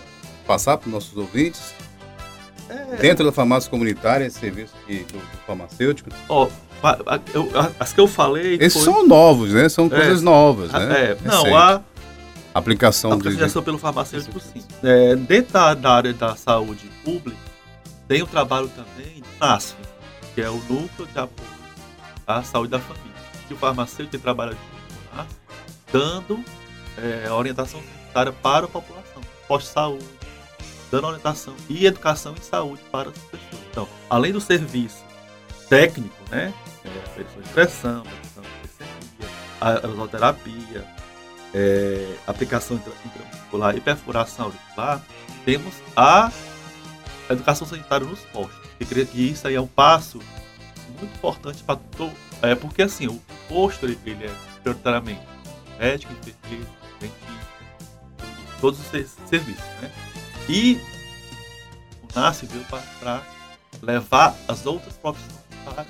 passar 0.46 0.78
para 0.78 0.88
os 0.88 0.94
nossos 0.94 1.18
ouvintes? 1.18 1.74
É... 2.70 2.96
Dentro 2.98 3.26
da 3.26 3.32
farmácia 3.32 3.70
comunitária, 3.70 4.26
esse 4.26 4.40
serviço 4.40 4.74
do, 4.88 5.18
do 5.18 5.38
farmacêutico? 5.46 6.10
Oh, 6.28 6.48
as 7.80 7.94
que 7.94 8.00
eu 8.00 8.08
falei. 8.08 8.58
Esses 8.60 8.84
foi... 8.84 8.94
são 8.94 9.08
novos, 9.08 9.54
né? 9.54 9.70
São 9.70 9.90
coisas 9.90 10.22
é, 10.22 10.26
novas, 10.26 10.72
né? 10.72 11.12
É, 11.12 11.18
não, 11.24 11.56
a 11.56 11.82
aplicação, 12.54 13.12
a 13.12 13.16
aplicação 13.16 13.62
de... 13.62 13.66
pelo 13.66 13.78
farmacêutico, 13.78 14.40
sim. 14.40 14.64
É, 14.84 15.16
dentro 15.16 15.54
da, 15.54 15.74
da, 15.74 15.92
área 15.92 16.14
da 16.14 16.36
saúde 16.36 16.90
pública, 17.04 17.38
tem 18.08 18.22
o 18.22 18.28
trabalho 18.28 18.70
também 18.70 19.22
do 19.22 19.28
NASF, 19.40 19.76
que 20.34 20.42
é 20.42 20.50
o 20.50 20.56
Núcleo 20.56 21.08
de 21.12 21.20
Apoio 21.20 21.50
à 22.26 22.44
Saúde 22.44 22.72
da 22.72 22.80
Família. 22.80 23.06
Que 23.48 23.54
o 23.54 23.58
farmacêutico 23.58 24.18
trabalha 24.20 24.52
junto 24.52 24.62
com 24.62 25.16
o 25.16 25.18
NASF, 25.18 25.36
dando 25.92 26.44
é, 26.98 27.32
orientação 27.32 27.82
sanitária 27.82 28.32
para 28.32 28.66
a 28.66 28.70
população, 28.70 29.22
pós-saúde, 29.48 30.06
dando 30.96 31.08
orientação 31.08 31.54
e 31.68 31.86
educação 31.86 32.34
em 32.38 32.42
saúde 32.42 32.82
para 32.90 33.10
as 33.10 33.18
pessoas. 33.18 33.62
Então, 33.70 33.88
além 34.10 34.32
do 34.32 34.40
serviço 34.40 35.04
técnico, 35.68 36.16
né? 36.32 36.54
É, 36.86 37.24
de 37.24 37.42
expressão, 37.42 38.04
a 39.60 39.72
aeroterapia, 39.72 40.86
é, 41.54 42.16
aplicação 42.26 42.78
intramuscular 42.78 43.76
e 43.76 43.82
perfuração 43.82 44.46
auricular, 44.46 45.02
temos 45.44 45.74
a 45.98 46.32
educação 47.30 47.68
sanitária 47.68 48.08
nos 48.08 48.22
postos. 48.22 48.58
Eu 48.80 48.88
creio 48.88 49.08
que 49.08 49.22
isso 49.32 49.48
aí 49.48 49.56
é 49.56 49.62
um 49.62 49.68
passo 49.68 50.20
muito 50.98 51.14
importante 51.16 51.62
para 51.64 51.78
todo. 51.98 52.14
É, 52.42 52.56
porque 52.56 52.84
assim, 52.84 53.08
o 53.08 53.22
posto 53.50 53.86
ele, 53.86 54.00
ele 54.06 54.26
é 54.26 54.32
prioritariamente 54.62 55.22
médico, 55.78 56.14
enfermeiro, 56.14 56.68
dentista, 57.02 57.26
todos 58.62 58.80
os 58.80 58.86
serviços. 59.28 59.66
Né? 59.82 59.92
E 60.48 60.80
o 62.04 62.46
veio 62.48 62.66
para 63.00 63.24
levar 63.82 64.36
as 64.48 64.66
outras 64.66 64.96
profissões 64.96 65.34
para. 65.64 65.86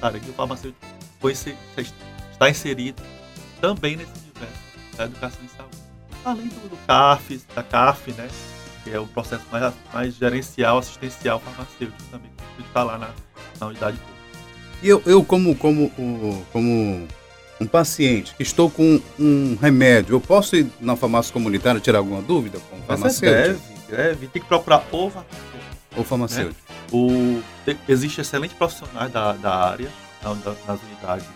Aqui 0.00 0.30
o 0.30 0.32
farmacêutico 0.32 0.80
está 2.32 2.50
inserido 2.50 3.00
também 3.60 3.96
nesse 3.96 4.10
universo 4.10 4.96
da 4.96 5.04
educação 5.04 5.44
em 5.44 5.48
saúde. 5.48 5.76
Além 6.24 6.48
do, 6.48 6.68
do 6.68 6.76
CAF, 6.86 7.40
da 7.54 7.62
CAF, 7.62 8.12
né? 8.12 8.28
Que 8.82 8.90
é 8.90 8.98
o 8.98 9.06
processo 9.06 9.44
mais, 9.50 9.72
mais 9.92 10.14
gerencial, 10.16 10.78
assistencial 10.78 11.38
farmacêutico 11.38 12.02
também, 12.10 12.30
que 12.56 12.62
está 12.62 12.82
lá 12.82 12.98
na, 12.98 13.10
na 13.60 13.66
unidade 13.68 13.96
pública. 13.96 14.22
E 14.82 14.88
eu, 14.88 15.00
eu 15.06 15.24
como, 15.24 15.54
como, 15.54 15.90
como 16.52 17.06
um 17.62 17.66
paciente 17.66 18.34
estou 18.38 18.70
com 18.70 19.00
um 19.18 19.56
remédio, 19.60 20.14
eu 20.14 20.20
posso 20.20 20.56
ir 20.56 20.66
na 20.80 20.96
farmácia 20.96 21.32
comunitária 21.32 21.80
tirar 21.80 21.98
alguma 21.98 22.20
dúvida 22.20 22.58
com 22.70 22.76
o 22.76 22.82
farmacêutico? 22.82 23.60
Deve, 23.90 24.02
deve. 24.02 24.26
Tem 24.28 24.42
que 24.42 24.48
procurar 24.48 24.84
o 24.90 25.10
farmacêutico. 25.10 25.62
O 25.96 26.04
farmacêutico. 26.04 26.60
Né? 26.68 26.76
O, 26.92 27.42
existe 27.88 28.20
excelentes 28.20 28.56
profissionais 28.56 29.10
da, 29.12 29.32
da 29.32 29.54
área, 29.54 29.88
nas 30.22 30.80
unidades 30.82 31.26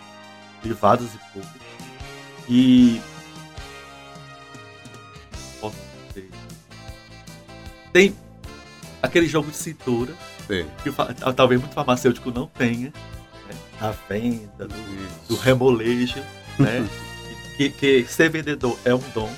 privadas 0.61 1.09
e 1.15 1.19
públicas, 1.33 1.67
e. 2.49 3.01
Posso 5.61 5.77
dizer. 6.09 6.31
Tem 7.93 8.15
aquele 9.03 9.27
jogo 9.27 9.51
de 9.51 9.57
cintura. 9.57 10.13
Sim. 10.47 10.67
Que 10.83 10.93
talvez 11.35 11.61
muito 11.61 11.75
farmacêutico 11.75 12.31
não 12.31 12.47
tenha. 12.47 12.93
Né? 13.81 13.89
A 13.89 13.91
venda, 14.09 14.67
do, 14.67 15.29
do 15.29 15.37
remolejo. 15.37 16.23
Né? 16.59 16.89
que, 17.57 17.71
que 17.71 18.05
ser 18.05 18.29
vendedor 18.29 18.79
é 18.85 18.95
um 18.95 19.03
dom. 19.15 19.31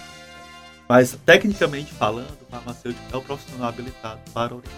Mas, 0.89 1.17
tecnicamente 1.25 1.93
falando, 1.93 2.37
o 2.43 2.51
farmacêutico 2.51 3.05
é 3.13 3.17
o 3.17 3.23
profissional 3.23 3.69
habilitado 3.69 4.21
para 4.33 4.55
orientar. 4.55 4.73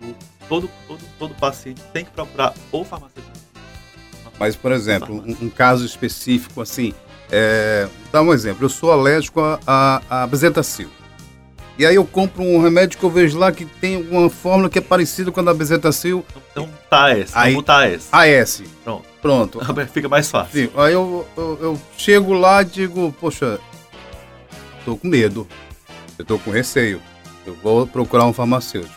Então, 0.00 0.14
todo, 0.48 0.70
todo, 0.86 1.00
todo 1.18 1.34
paciente 1.34 1.82
tem 1.92 2.04
que 2.04 2.10
procurar 2.12 2.54
o 2.70 2.84
farmacêutico. 2.84 3.36
Mas, 4.38 4.54
por 4.54 4.70
exemplo, 4.70 5.16
um, 5.16 5.46
um 5.46 5.50
caso 5.50 5.84
específico 5.84 6.60
assim, 6.60 6.94
é, 7.30 7.88
dá 8.12 8.22
um 8.22 8.32
exemplo, 8.32 8.64
eu 8.64 8.68
sou 8.68 8.92
alérgico 8.92 9.40
a, 9.40 9.58
a, 9.66 10.22
a 10.22 10.26
bezetacil. 10.26 10.90
E 11.78 11.84
aí 11.84 11.94
eu 11.94 12.04
compro 12.04 12.42
um 12.42 12.60
remédio 12.60 12.98
que 12.98 13.04
eu 13.04 13.10
vejo 13.10 13.38
lá 13.38 13.52
que 13.52 13.66
tem 13.66 13.96
uma 13.96 14.30
fórmula 14.30 14.70
que 14.70 14.78
é 14.78 14.82
parecida 14.82 15.30
com 15.30 15.40
a 15.40 15.42
da 15.42 15.54
bezetacil. 15.54 16.24
Então 16.50 16.68
tá 16.88 17.10
S, 17.10 17.32
aí, 17.34 17.52
vamos 17.52 17.56
botar 17.56 17.88
S. 17.88 18.08
AS. 18.10 18.62
Pronto. 18.82 19.04
Pronto. 19.20 19.60
Fica 19.92 20.08
mais 20.08 20.30
fácil. 20.30 20.68
Sim, 20.68 20.72
aí 20.76 20.92
eu, 20.92 21.26
eu, 21.36 21.58
eu 21.60 21.80
chego 21.98 22.32
lá 22.32 22.62
e 22.62 22.64
digo, 22.64 23.14
poxa, 23.20 23.58
tô 24.84 24.96
com 24.96 25.06
medo, 25.08 25.46
eu 26.18 26.24
tô 26.24 26.38
com 26.38 26.50
receio, 26.50 27.00
eu 27.46 27.54
vou 27.62 27.86
procurar 27.86 28.24
um 28.24 28.32
farmacêutico. 28.32 28.94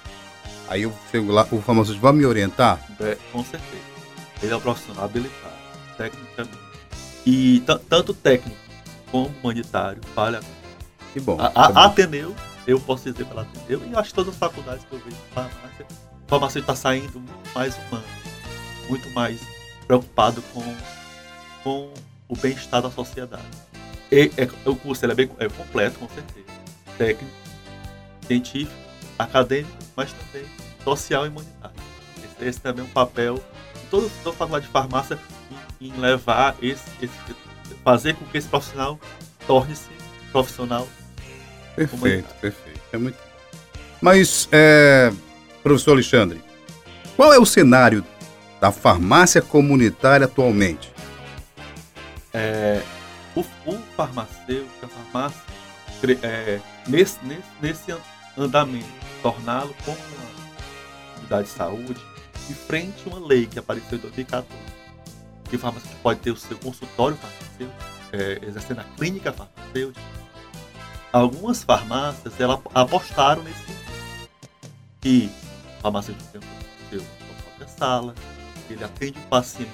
Aí 0.69 0.83
eu 0.83 0.93
chego 1.11 1.31
lá, 1.31 1.45
o 1.51 1.61
farmacêutico 1.61 2.03
vai 2.03 2.13
me 2.13 2.25
orientar? 2.25 2.79
É, 3.01 3.17
com 3.31 3.43
certeza. 3.43 3.89
Ele 4.41 4.53
é 4.53 4.55
um 4.55 4.61
profissional 4.61 5.03
habilitado, 5.03 5.53
tecnicamente 5.97 6.69
e 7.25 7.63
tanto 7.87 8.13
técnico 8.13 8.57
como 9.11 9.31
humanitário 9.41 10.01
falha. 10.15 10.39
Que 11.13 11.19
bom. 11.19 11.37
A, 11.39 11.51
a, 11.53 11.85
Ateneu, 11.85 12.35
eu 12.69 12.79
posso 12.79 13.11
dizer 13.11 13.25
pela 13.25 13.41
Ateneu, 13.41 13.81
e 13.85 13.95
acho 13.95 14.09
que 14.09 14.15
todas 14.15 14.33
as 14.33 14.39
faculdades 14.39 14.85
que 14.85 14.93
eu 14.93 14.99
vejo 14.99 15.15
de 15.15 15.33
farmácia, 15.33 15.85
a 15.89 16.29
farmácia 16.29 16.59
está 16.59 16.75
saindo 16.75 17.19
muito 17.19 17.53
mais 17.55 17.75
humano, 17.75 18.05
muito 18.87 19.09
mais 19.11 19.41
preocupado 19.87 20.41
com, 20.53 20.75
com 21.63 21.93
o 22.27 22.35
bem-estar 22.37 22.81
da 22.81 22.91
sociedade. 22.91 23.43
E, 24.11 24.31
é, 24.37 24.69
o 24.69 24.75
curso 24.75 25.05
é, 25.05 25.15
bem, 25.15 25.29
é 25.39 25.49
completo, 25.49 25.99
com 25.99 26.07
certeza. 26.09 26.45
Técnico, 26.97 27.33
científico, 28.27 28.75
acadêmico, 29.17 29.71
mas 29.95 30.13
também 30.13 30.47
social 30.83 31.25
e 31.25 31.29
humanitário. 31.29 31.75
Esse, 32.17 32.49
esse 32.49 32.61
também 32.61 32.85
é 32.85 32.87
um 32.87 32.91
papel 32.91 33.35
de 33.35 33.81
toda, 33.89 34.09
toda 34.23 34.35
faculdade 34.35 34.65
de 34.65 34.71
farmácia 34.71 35.19
em 35.81 35.91
levar 35.93 36.55
esse, 36.61 36.83
esse 37.01 37.13
fazer 37.83 38.13
com 38.15 38.25
que 38.25 38.37
esse 38.37 38.47
profissional 38.47 38.99
torne-se 39.47 39.89
profissional. 40.31 40.87
Perfeito, 41.75 42.33
perfeito. 42.35 42.79
É 42.91 42.97
muito. 42.97 43.17
Mas, 44.01 44.47
é, 44.51 45.11
professor 45.63 45.91
Alexandre, 45.91 46.41
qual 47.15 47.33
é 47.33 47.39
o 47.39 47.45
cenário 47.45 48.05
da 48.59 48.71
farmácia 48.71 49.41
comunitária 49.41 50.25
atualmente? 50.25 50.91
É, 52.33 52.81
o, 53.35 53.41
o 53.41 53.77
farmacêutico, 53.95 54.85
a 54.85 54.87
farmácia, 54.87 55.41
é, 56.23 56.59
nesse, 56.87 57.17
nesse, 57.23 57.43
nesse 57.61 57.95
andamento, 58.37 58.87
torná-lo 59.21 59.75
como 59.83 59.97
uma 59.97 61.19
unidade 61.19 61.47
de 61.47 61.53
saúde, 61.53 62.01
de 62.47 62.53
frente 62.53 63.03
a 63.05 63.09
uma 63.09 63.27
lei 63.27 63.45
que 63.45 63.59
apareceu 63.59 63.97
em 63.97 64.01
2014 64.01 64.79
que 65.49 65.55
o 65.55 65.59
farmacêutico 65.59 66.01
pode 66.01 66.19
ter 66.19 66.31
o 66.31 66.37
seu 66.37 66.57
consultório 66.57 67.17
farmacêutico, 67.17 67.73
é, 68.13 68.39
exercendo 68.47 68.79
a 68.79 68.83
clínica 68.95 69.33
farmacêutica. 69.33 70.18
Algumas 71.11 71.63
farmácias 71.63 72.39
ela, 72.39 72.61
apostaram 72.73 73.43
nesse 73.43 73.63
que 75.01 75.31
o 75.77 75.81
farmacêutico 75.81 76.29
tem 76.31 76.41
seu, 76.89 76.99
sua 76.99 77.43
própria 77.43 77.67
sala, 77.67 78.15
ele 78.69 78.83
atende 78.83 79.17
o 79.17 79.21
paciente, 79.23 79.71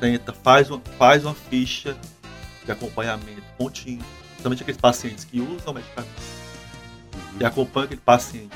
senta, 0.00 0.32
faz 0.32 0.70
uma, 0.70 0.80
faz 0.96 1.24
uma 1.24 1.34
ficha 1.34 1.96
de 2.64 2.72
acompanhamento 2.72 3.42
contínuo, 3.58 4.06
principalmente 4.28 4.62
aqueles 4.62 4.80
pacientes 4.80 5.24
que 5.24 5.40
usam 5.40 5.74
medicamento 5.74 6.22
e 7.38 7.44
acompanha 7.44 7.86
aquele 7.86 8.00
paciente 8.00 8.54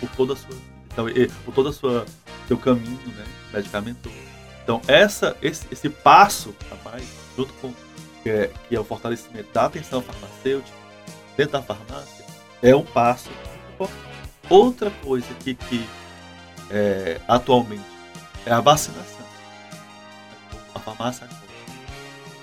por 0.00 0.08
toda 0.16 0.32
a 0.32 0.36
sua 0.36 0.56
então, 0.90 1.06
por 1.44 1.54
toda 1.54 1.70
a 1.70 1.72
sua 1.72 2.06
seu 2.48 2.56
caminho, 2.56 2.98
né, 3.08 3.24
medicamentoso. 3.52 4.14
Então, 4.64 4.80
essa, 4.88 5.36
esse, 5.40 5.66
esse 5.70 5.88
passo 5.88 6.54
a 6.70 6.88
mais, 6.88 7.06
junto 7.36 7.52
com 7.54 7.72
que 8.22 8.30
é, 8.30 8.50
que 8.68 8.74
é 8.74 8.80
o 8.80 8.84
fortalecimento 8.84 9.52
da 9.52 9.66
atenção 9.66 10.02
farmacêutica 10.02 10.76
dentro 11.38 11.52
da 11.52 11.62
farmácia, 11.62 12.26
é 12.60 12.74
um 12.74 12.84
passo 12.84 13.30
Outra 14.50 14.90
coisa 14.90 15.26
que, 15.34 15.54
que 15.54 15.86
é, 16.70 17.20
atualmente 17.28 17.84
é 18.46 18.50
a 18.50 18.60
vacinação. 18.60 19.26
A 20.74 20.78
farmácia 20.78 21.28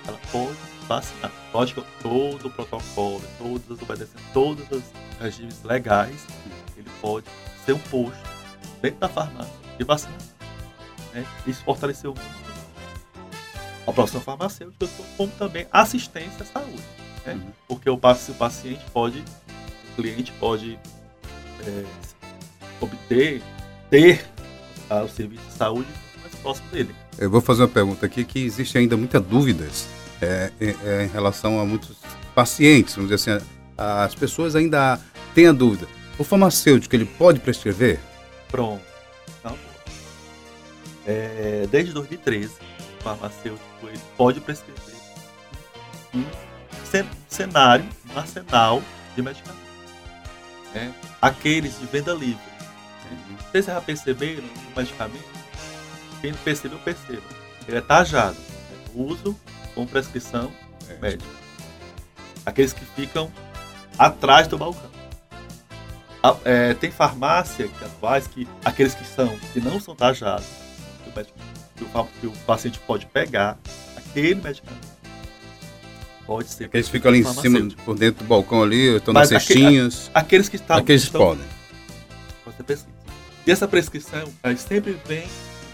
ela 0.06 0.18
pode 0.30 0.56
vacinar. 0.86 1.32
Lógico, 1.52 1.84
todo 2.00 2.46
o 2.46 2.50
protocolo, 2.50 3.24
todas 3.38 3.82
obedecendo 3.82 4.22
todos 4.32 4.64
os 4.70 4.84
regimes 5.20 5.60
legais, 5.64 6.24
ele 6.76 6.88
pode 7.00 7.26
ser 7.64 7.72
um 7.72 7.78
posto 7.78 8.22
dentro 8.80 9.00
da 9.00 9.08
farmácia 9.08 9.52
de 9.76 9.82
vacinação. 9.82 10.36
Né? 11.12 11.26
Isso 11.44 11.64
fortaleceu 11.64 12.14
muito 12.14 12.46
a 13.84 13.92
profissão 13.92 14.20
farmacêutica, 14.20 14.86
como 15.16 15.30
também 15.32 15.66
assistência 15.72 16.42
à 16.42 16.44
saúde. 16.44 17.05
Né? 17.26 17.34
Uhum. 17.34 17.52
Porque 17.68 17.90
o, 17.90 17.98
paciente 17.98 18.84
pode, 18.92 19.24
o 19.92 19.96
cliente 19.96 20.32
pode 20.38 20.78
é, 21.66 21.84
obter, 22.80 23.42
ter 23.90 24.24
o 24.90 25.08
serviço 25.08 25.44
de 25.44 25.52
saúde 25.52 25.88
mais 26.22 26.34
próximo 26.36 26.68
dele. 26.70 26.94
Eu 27.18 27.30
vou 27.30 27.40
fazer 27.40 27.62
uma 27.62 27.68
pergunta 27.68 28.06
aqui 28.06 28.24
que 28.24 28.44
existe 28.44 28.78
ainda 28.78 28.96
muitas 28.96 29.22
dúvidas 29.22 29.88
é, 30.20 30.52
é, 30.60 31.04
em 31.04 31.08
relação 31.08 31.58
a 31.58 31.64
muitos 31.64 31.96
pacientes, 32.34 32.94
vamos 32.94 33.10
dizer 33.10 33.36
assim, 33.36 33.44
as 33.76 34.14
pessoas 34.14 34.54
ainda 34.54 35.00
têm 35.34 35.48
a 35.48 35.52
dúvida. 35.52 35.88
O 36.18 36.24
farmacêutico, 36.24 36.94
ele 36.94 37.04
pode 37.04 37.40
prescrever? 37.40 37.98
Pronto. 38.48 38.82
Então, 39.40 39.56
é, 41.06 41.66
desde 41.70 41.92
2013, 41.92 42.52
o 42.98 43.02
farmacêutico 43.02 43.62
ele 43.88 44.00
pode 44.16 44.40
prescrever 44.40 44.96
cenário, 47.28 47.88
um 48.12 48.18
arsenal 48.18 48.82
de 49.14 49.22
medicamentos. 49.22 49.62
Né? 50.74 50.94
Aqueles 51.20 51.78
de 51.78 51.86
venda 51.86 52.12
livre. 52.12 52.42
Uhum. 53.10 53.36
Vocês 53.50 53.66
já 53.66 53.80
perceberam 53.80 54.44
o 54.44 54.78
medicamento? 54.78 55.24
Quem 56.20 56.32
não 56.32 56.38
percebeu, 56.38 56.78
perceba. 56.78 57.22
Ele 57.66 57.78
é 57.78 57.80
tajado. 57.80 58.36
Uso 58.94 59.38
com 59.74 59.86
prescrição 59.86 60.52
é. 60.88 60.94
médica. 60.98 61.30
Aqueles 62.44 62.72
que 62.72 62.84
ficam 62.84 63.30
atrás 63.98 64.46
do 64.46 64.56
balcão. 64.56 64.90
É, 66.44 66.74
tem 66.74 66.90
farmácia 66.90 67.68
que 67.68 67.84
atuais 67.84 68.26
que 68.26 68.48
aqueles 68.64 68.94
que 68.94 69.04
são 69.04 69.38
que 69.52 69.60
não 69.60 69.78
são 69.78 69.94
tajados 69.94 70.48
que 71.76 71.84
o, 71.84 72.04
que 72.20 72.26
o 72.26 72.32
paciente 72.44 72.80
pode 72.80 73.06
pegar 73.06 73.56
aquele 73.96 74.34
medicamento 74.34 74.95
pode 76.26 76.48
ser 76.50 76.64
aqueles 76.64 76.88
ficam 76.88 77.10
ali 77.10 77.20
em 77.20 77.24
cima 77.24 77.68
por 77.84 77.96
dentro 77.96 78.24
do 78.24 78.28
balcão 78.28 78.62
ali 78.62 78.96
estão 78.96 79.14
nas 79.14 79.28
cestinhas 79.28 80.10
aqueles 80.12 80.48
que 80.48 80.56
estão 80.56 80.76
aqueles 80.76 81.04
estão, 81.04 81.20
podem 81.20 81.44
você 82.44 82.62
pesquisa 82.62 82.96
e 83.46 83.50
essa 83.50 83.68
prescrição 83.68 84.24
sempre 84.56 84.98
vem 85.06 85.26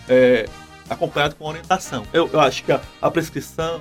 é, 0.08 0.46
acompanhado 0.88 1.34
com 1.36 1.46
orientação 1.46 2.04
eu, 2.12 2.28
eu 2.32 2.40
acho 2.40 2.64
que 2.64 2.72
a, 2.72 2.80
a 3.00 3.10
prescrição 3.10 3.80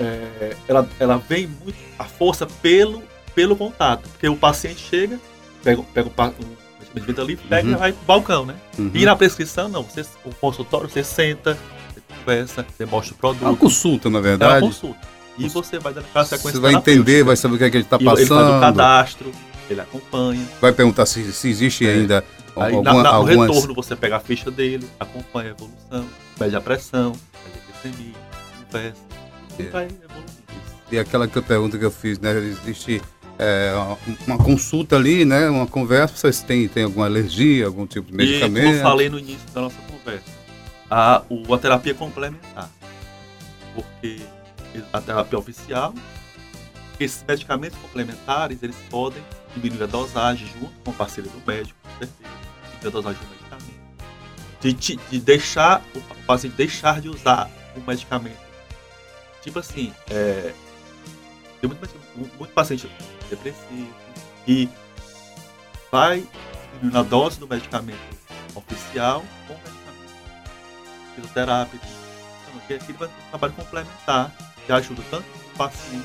é, 0.00 0.54
ela, 0.68 0.88
ela 1.00 1.16
vem 1.16 1.46
muito 1.46 1.78
a 1.98 2.04
força 2.04 2.46
pelo 2.46 3.02
pelo 3.34 3.56
contato 3.56 4.08
porque 4.10 4.28
o 4.28 4.36
paciente 4.36 4.80
chega 4.80 5.18
pega, 5.62 5.82
pega 5.82 6.08
o 6.08 6.12
medicamento 6.94 7.22
livre, 7.24 7.46
pega 7.48 7.68
uhum. 7.68 7.74
e 7.74 7.76
vai 7.76 7.92
pro 7.92 8.04
balcão, 8.04 8.46
né? 8.46 8.54
Uhum. 8.78 8.90
E 8.94 9.04
na 9.04 9.16
prescrição, 9.16 9.68
não. 9.68 9.82
Você, 9.82 10.04
o 10.24 10.34
consultório, 10.34 10.88
você 10.88 11.04
senta, 11.04 11.58
você 11.92 12.00
conversa, 12.08 12.66
você 12.76 12.86
mostra 12.86 13.14
o 13.14 13.18
produto. 13.18 13.44
É 13.44 13.48
uma 13.48 13.56
consulta, 13.56 14.10
na 14.10 14.20
verdade. 14.20 14.52
É 14.52 14.56
uma 14.56 14.66
consulta. 14.66 15.17
E 15.38 15.48
você 15.48 15.78
vai 15.78 15.92
dando 15.92 16.06
aquela 16.06 16.24
sequência 16.24 16.52
Você 16.52 16.60
vai 16.60 16.74
entender, 16.74 17.22
vai 17.22 17.36
saber 17.36 17.54
o 17.54 17.58
que, 17.58 17.64
é 17.64 17.70
que 17.70 17.76
ele 17.76 17.84
está 17.84 17.98
passando. 17.98 18.18
Ele 18.18 18.26
faz 18.26 18.56
o 18.56 18.60
cadastro, 18.60 19.32
ele 19.70 19.80
acompanha. 19.80 20.48
Vai 20.60 20.72
perguntar 20.72 21.06
se, 21.06 21.32
se 21.32 21.48
existe 21.48 21.86
é. 21.86 21.92
ainda 21.92 22.24
Aí, 22.56 22.74
alguma, 22.74 22.94
na, 22.94 23.02
na, 23.02 23.08
algumas... 23.10 23.36
No 23.36 23.54
retorno, 23.54 23.74
você 23.74 23.94
pega 23.94 24.16
a 24.16 24.20
ficha 24.20 24.50
dele, 24.50 24.88
acompanha 24.98 25.50
a 25.50 25.52
evolução, 25.52 26.06
mede 26.40 26.56
a 26.56 26.60
pressão, 26.60 27.12
mede 27.44 27.58
a 27.58 27.72
glicemia, 27.72 28.14
conversa, 28.64 29.02
e 29.58 29.62
é. 29.62 29.70
vai 29.70 29.84
evoluindo. 29.84 30.38
E 30.90 30.98
aquela 30.98 31.28
que 31.28 31.36
eu 31.36 31.42
pergunta 31.42 31.78
que 31.78 31.84
eu 31.84 31.90
fiz, 31.90 32.18
né? 32.18 32.32
Existe 32.38 33.02
é, 33.38 33.72
uma 34.26 34.38
consulta 34.38 34.96
ali, 34.96 35.24
né? 35.24 35.48
Uma 35.48 35.66
conversa, 35.66 36.16
vocês 36.16 36.42
têm, 36.42 36.66
têm 36.66 36.84
alguma 36.84 37.06
alergia, 37.06 37.66
algum 37.66 37.86
tipo 37.86 38.10
de 38.10 38.16
medicamento? 38.16 38.64
E, 38.64 38.66
como 38.66 38.76
eu 38.76 38.82
falei 38.82 39.08
no 39.10 39.18
início 39.18 39.46
da 39.54 39.60
nossa 39.60 39.76
conversa, 39.82 40.24
a, 40.90 41.22
o, 41.28 41.54
a 41.54 41.58
terapia 41.58 41.94
complementar. 41.94 42.70
Porque 43.74 44.20
a 44.92 45.00
terapia 45.00 45.38
oficial, 45.38 45.94
esses 46.98 47.24
medicamentos 47.26 47.78
complementares, 47.78 48.62
eles 48.62 48.76
podem 48.90 49.22
diminuir 49.54 49.84
a 49.84 49.86
dosagem 49.86 50.46
junto 50.48 50.72
com 50.84 50.90
o 50.90 50.94
parceiro 50.94 51.28
do 51.30 51.40
médico, 51.46 51.78
com 51.82 51.90
certeza, 51.90 52.30
diminuir 52.64 52.86
a 52.86 52.90
dosagem 52.90 53.22
do 53.22 53.28
medicamento. 53.28 53.48
De, 54.60 54.96
de 54.96 55.20
deixar 55.20 55.82
o 55.94 56.00
paciente 56.24 56.56
deixar 56.56 57.00
de 57.00 57.08
usar 57.08 57.48
o 57.76 57.80
medicamento. 57.80 58.48
Tipo 59.42 59.60
assim, 59.60 59.94
é, 60.10 60.52
tem 61.60 61.70
muito, 61.70 61.88
muito, 62.16 62.52
paciente 62.52 62.90
depressivo 63.30 63.94
e 64.46 64.68
vai 65.90 66.26
diminuindo 66.74 66.98
a 66.98 67.02
dose 67.02 67.38
do 67.38 67.46
medicamento 67.46 67.98
oficial 68.54 69.24
com 69.46 69.54
o 69.54 69.56
medicamento 69.56 69.84
fisioterápico. 71.14 71.86
Então, 72.42 72.58
aqui 72.58 72.72
ele 72.72 72.98
vai 72.98 73.08
ter 73.08 73.14
um 73.14 73.28
trabalho 73.30 73.52
complementar 73.52 74.32
que 74.68 74.72
ajuda 74.72 75.02
tanto 75.10 75.24
o 75.54 75.56
paciente 75.56 76.04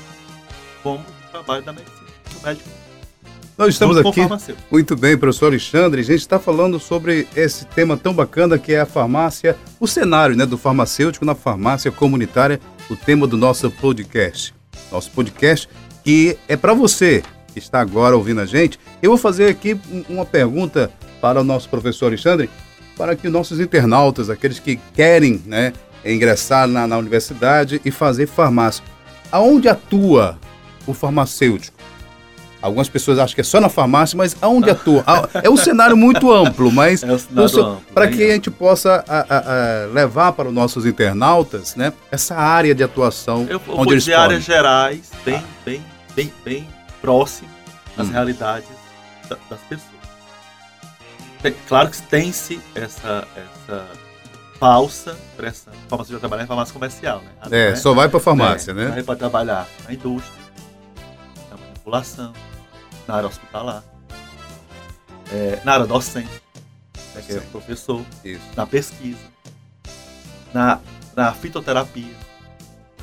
como 0.82 0.98
o 0.98 1.30
trabalho 1.30 1.62
da 1.62 1.72
medicina, 1.74 2.06
do 2.32 2.46
médico. 2.46 2.68
Nós 3.58 3.68
estamos 3.68 3.98
aqui. 3.98 4.20
Muito 4.70 4.96
bem, 4.96 5.18
professor 5.18 5.46
Alexandre. 5.46 6.00
A 6.00 6.04
gente 6.04 6.20
está 6.20 6.40
falando 6.40 6.80
sobre 6.80 7.28
esse 7.36 7.66
tema 7.66 7.94
tão 7.94 8.14
bacana 8.14 8.58
que 8.58 8.72
é 8.72 8.80
a 8.80 8.86
farmácia, 8.86 9.56
o 9.78 9.86
cenário 9.86 10.34
né, 10.34 10.46
do 10.46 10.56
farmacêutico 10.56 11.26
na 11.26 11.34
farmácia 11.34 11.92
comunitária, 11.92 12.58
o 12.90 12.96
tema 12.96 13.26
do 13.26 13.36
nosso 13.36 13.70
podcast. 13.70 14.54
Nosso 14.90 15.10
podcast 15.10 15.68
que 16.02 16.36
é 16.48 16.56
para 16.56 16.72
você 16.72 17.22
que 17.52 17.58
está 17.58 17.80
agora 17.80 18.16
ouvindo 18.16 18.40
a 18.40 18.46
gente. 18.46 18.80
Eu 19.02 19.10
vou 19.10 19.18
fazer 19.18 19.48
aqui 19.48 19.78
uma 20.08 20.24
pergunta 20.24 20.90
para 21.20 21.40
o 21.40 21.44
nosso 21.44 21.68
professor 21.68 22.06
Alexandre, 22.06 22.50
para 22.96 23.14
que 23.14 23.26
os 23.26 23.32
nossos 23.32 23.60
internautas, 23.60 24.30
aqueles 24.30 24.58
que 24.58 24.76
querem 24.94 25.40
né, 25.46 25.72
ingressar 26.04 26.66
na, 26.66 26.86
na 26.86 26.98
universidade 26.98 27.80
e 27.84 27.90
fazer 27.90 28.26
farmácia, 28.26 28.84
aonde 29.30 29.68
atua 29.68 30.38
o 30.86 30.94
farmacêutico? 30.94 31.76
Algumas 32.60 32.88
pessoas 32.88 33.18
acham 33.18 33.34
que 33.34 33.42
é 33.42 33.44
só 33.44 33.60
na 33.60 33.68
farmácia, 33.68 34.16
mas 34.16 34.34
aonde 34.40 34.70
atua? 34.70 35.04
É 35.42 35.50
um 35.50 35.56
cenário 35.56 35.94
muito 35.94 36.32
amplo, 36.32 36.72
mas 36.72 37.02
é 37.04 37.12
um 37.12 37.76
para 37.92 38.08
que 38.08 38.22
a 38.22 38.32
gente 38.32 38.50
possa 38.50 39.04
a, 39.06 39.18
a, 39.18 39.38
a, 39.38 39.86
levar 39.92 40.32
para 40.32 40.48
os 40.48 40.54
nossos 40.54 40.86
internautas 40.86 41.76
né, 41.76 41.92
essa 42.10 42.34
área 42.34 42.74
de 42.74 42.82
atuação. 42.82 43.46
Eu, 43.50 43.60
eu 43.68 43.74
onde 43.76 43.92
eles 43.92 44.04
podem. 44.04 44.20
áreas 44.20 44.44
gerais, 44.44 45.10
bem, 45.26 45.36
ah. 45.36 45.42
bem 45.62 45.94
bem, 46.14 46.32
bem 46.44 46.68
próximo 47.00 47.48
às 47.96 48.08
hum. 48.08 48.12
realidades 48.12 48.68
da, 49.28 49.36
das 49.50 49.60
pessoas. 49.60 49.94
claro 51.68 51.90
que 51.90 52.02
tem-se 52.02 52.60
essa, 52.74 53.26
essa 53.36 53.86
falsa 54.64 55.14
pressão. 55.36 55.74
Farmácia 55.90 56.14
já 56.14 56.18
trabalhar 56.18 56.44
em 56.44 56.46
farmácia 56.46 56.72
comercial, 56.72 57.20
né? 57.20 57.30
É, 57.50 57.70
né? 57.70 57.76
só 57.76 57.92
vai 57.92 58.08
para 58.08 58.18
farmácia, 58.18 58.70
é, 58.70 58.74
né? 58.74 58.86
Vai 58.86 59.02
para 59.02 59.16
trabalhar 59.16 59.68
na 59.86 59.92
indústria, 59.92 60.42
na 61.50 61.56
manipulação, 61.58 62.32
na 63.06 63.14
área 63.14 63.28
hospitalar, 63.28 63.84
é, 65.30 65.58
na 65.64 65.74
área 65.74 65.86
docente, 65.86 66.30
né, 67.14 67.22
que 67.26 67.34
é 67.34 67.40
professor, 67.40 68.00
Isso. 68.24 68.40
na 68.56 68.66
pesquisa, 68.66 69.18
na, 70.54 70.80
na 71.14 71.34
fitoterapia, 71.34 72.16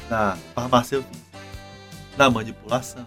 na 0.10 0.36
farmácia 0.56 1.04
na 2.17 2.28
manipulação. 2.28 3.06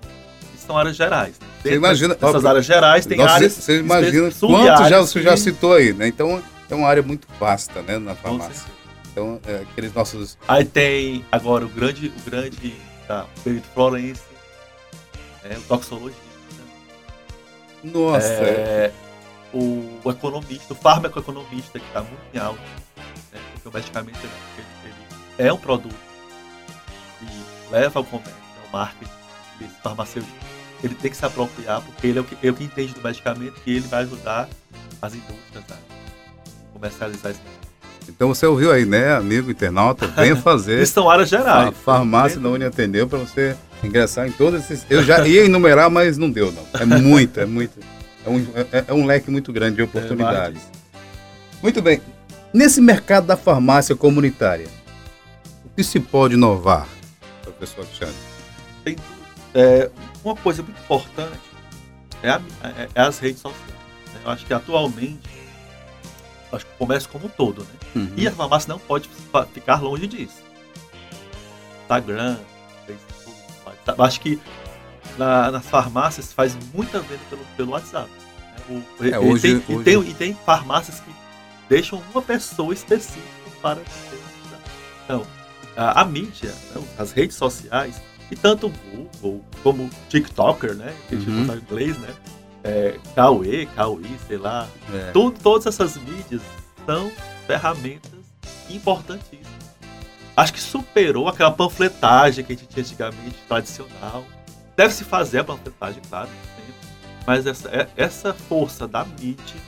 Isso 0.55 0.65
são 0.65 0.79
áreas 0.79 0.95
gerais. 0.95 1.41
Né? 1.41 1.47
Você 1.61 1.75
imagina, 1.75 2.17
essas 2.21 2.45
áreas 2.45 2.65
gerais 2.65 3.05
tem 3.05 3.21
áreas. 3.21 3.53
Você 3.53 3.81
imagina 3.81 4.31
quanto 4.31 4.89
já, 4.89 5.01
você 5.01 5.23
já 5.23 5.37
citou 5.37 5.75
aí, 5.75 5.93
né? 5.93 6.07
Então 6.07 6.41
é 6.71 6.75
uma 6.75 6.89
área 6.89 7.03
muito 7.03 7.27
vasta, 7.39 7.83
né, 7.83 7.99
na 7.99 8.15
farmácia. 8.15 8.71
Então, 9.11 9.41
é, 9.47 9.57
aqueles 9.71 9.93
nossos. 9.93 10.37
Aí 10.49 10.65
tem 10.65 11.25
agora 11.31 11.65
o 11.65 11.69
grande, 11.69 12.09
o 12.09 12.31
grande 12.31 12.75
tá, 13.07 13.27
o 13.37 13.41
perito 13.43 13.69
Florence, 13.69 14.23
né, 15.45 15.57
o 15.57 15.63
toxologista. 15.63 16.23
Nossa! 17.83 18.27
É, 18.27 18.93
o, 19.53 20.01
o, 20.03 20.11
economista, 20.11 20.73
o 20.73 20.77
farmacoeconomista, 20.77 21.79
que 21.79 21.87
está 21.87 22.01
muito 22.01 22.23
em 22.33 22.39
alta, 22.39 22.61
né, 23.33 23.41
porque 23.53 23.69
o 23.69 23.73
medicamento 23.73 24.19
ele, 24.19 24.95
ele 25.39 25.49
é 25.49 25.53
um 25.53 25.59
produto 25.59 25.95
que 27.21 27.71
leva 27.71 28.01
ao 28.01 28.05
comércio 28.05 28.35
marketing 28.73 29.13
desse 29.61 29.75
farmacêutico, 29.83 30.37
ele 30.83 30.95
tem 30.97 31.11
que 31.11 31.17
se 31.17 31.25
apropriar, 31.25 31.81
porque 31.83 32.09
ele 32.09 32.19
é 32.19 32.23
o 32.23 32.25
que, 32.25 32.47
é 32.47 32.51
o 32.51 32.55
que 32.55 32.65
entende 32.65 32.93
do 32.95 33.01
medicamento 33.01 33.61
e 33.65 33.77
ele 33.77 33.87
vai 33.87 34.03
ajudar 34.03 34.49
as 35.01 35.15
indústrias 35.15 35.65
a 35.71 35.94
comercializar 36.85 37.33
medicamento. 37.33 37.65
Então 38.09 38.29
você 38.29 38.47
ouviu 38.47 38.71
aí, 38.71 38.85
né, 38.85 39.15
amigo 39.15 39.51
internauta? 39.51 40.07
Venha 40.09 40.37
fazer. 40.43 40.83
Isso 40.83 40.93
são 40.93 41.09
áreas 41.09 41.29
gerais. 41.29 41.69
A 41.69 41.73
farmácia 41.73 42.39
da 42.39 42.49
Uni 42.49 42.65
atendeu 42.65 43.09
para 43.09 43.19
você 43.19 43.57
ingressar 43.83 44.27
em 44.29 44.33
todos 44.33 44.61
esses. 44.63 44.87
Eu 44.91 45.03
já 45.03 45.27
ia 45.27 45.45
enumerar, 45.45 45.91
mas 45.91 46.19
não 46.19 46.31
deu, 46.31 46.53
não. 46.53 46.65
É 46.79 46.85
muito, 46.85 47.41
é 47.41 47.47
muito. 47.47 47.79
É 48.27 48.31
um, 48.31 48.47
é, 48.73 48.85
é 48.89 48.95
um 48.95 49.07
leque 49.07 49.31
muito 49.31 49.53
grande 49.53 49.77
de 49.77 49.83
é 49.83 49.85
oportunidades. 49.85 50.63
É 50.63 51.63
muito 51.63 51.81
bem. 51.81 52.01
Nesse 52.53 52.81
mercado 52.81 53.27
da 53.27 53.37
farmácia 53.37 53.97
comunitária, 53.97 54.67
o 55.65 55.69
que 55.75 55.83
se 55.83 55.99
pode 55.99 56.35
inovar, 56.35 56.87
professor 57.43 57.81
Alexandre? 57.81 58.15
tem 58.85 58.97
é, 59.55 59.91
uma 60.23 60.37
coisa 60.37 60.63
muito 60.63 60.79
importante 60.79 61.41
é, 62.23 62.31
a, 62.31 62.41
é, 62.63 62.89
é 62.95 63.01
as 63.01 63.19
redes 63.19 63.41
sociais. 63.41 63.75
Né? 64.13 64.21
Eu 64.25 64.31
acho 64.31 64.47
que 64.47 64.55
atualmente 64.55 65.44
acho 66.55 66.67
que 66.67 66.73
o 66.73 66.79
comércio 66.79 67.09
como 67.11 67.27
um 67.27 67.29
todo, 67.29 67.63
né? 67.63 67.71
Uhum. 67.97 68.13
E 68.17 68.27
a 68.27 68.33
farmácia 68.33 68.69
não 68.69 68.79
pode 68.79 69.09
ficar 69.53 69.83
longe 69.83 70.07
disso. 70.07 70.43
Instagram, 71.83 72.39
Facebook, 72.87 73.39
WhatsApp. 73.67 74.03
Acho 74.03 74.21
que 74.21 74.41
na, 75.19 75.51
nas 75.51 75.67
farmácias 75.67 76.33
faz 76.33 76.57
muita 76.73 77.01
venda 77.01 77.23
pelo, 77.29 77.45
pelo 77.57 77.73
WhatsApp. 77.73 78.11
Né? 78.11 78.83
O, 79.01 79.05
é, 79.05 79.19
hoje, 79.19 79.43
tem, 79.43 79.77
hoje... 79.77 79.81
E, 79.81 79.85
tem, 79.85 80.11
e 80.11 80.15
tem 80.15 80.39
farmácias 80.47 81.01
que 81.01 81.15
deixam 81.69 82.03
uma 82.13 82.23
pessoa 82.23 82.73
específica 82.73 83.23
para 83.61 83.81
Então, 85.05 85.27
a, 85.77 86.03
a 86.03 86.05
mídia, 86.05 86.55
né, 86.75 86.83
as 86.99 87.13
redes 87.13 87.37
sociais, 87.37 88.01
e 88.31 88.37
tanto 88.37 88.67
o 88.67 88.71
Google 88.71 89.45
como 89.63 89.85
o 89.85 89.91
TikToker, 90.09 90.75
né? 90.75 90.95
Que 91.09 91.15
a 91.15 91.19
gente 91.19 91.31
uhum. 91.31 91.55
em 91.55 91.59
inglês, 91.59 91.99
né? 91.99 92.09
É, 92.65 92.99
Cauê, 93.15 93.67
Cauê, 93.67 94.09
sei 94.27 94.39
lá. 94.39 94.67
É. 94.93 95.13
Tudo, 95.13 95.39
todas 95.39 95.67
essas 95.67 95.97
mídias 95.99 96.41
são 96.87 97.13
ferramentas 97.47 98.11
importantíssimas. 98.71 99.53
Acho 100.37 100.53
que 100.53 100.61
superou 100.61 101.29
aquela 101.29 101.51
panfletagem 101.51 102.45
que 102.45 102.55
a 102.55 102.57
gente 102.57 102.69
tinha 102.69 102.83
antigamente, 102.83 103.37
tradicional. 103.47 104.25
Deve 104.75 104.93
se 104.95 105.05
fazer 105.05 105.41
a 105.41 105.45
panfletagem, 105.45 106.03
claro, 106.09 106.29
sempre. 106.57 106.75
Mas 107.27 107.47
essa, 107.47 107.69
é, 107.69 107.89
essa 107.97 108.35
força 108.35 108.89
da 108.89 109.05
mídia, 109.05 109.61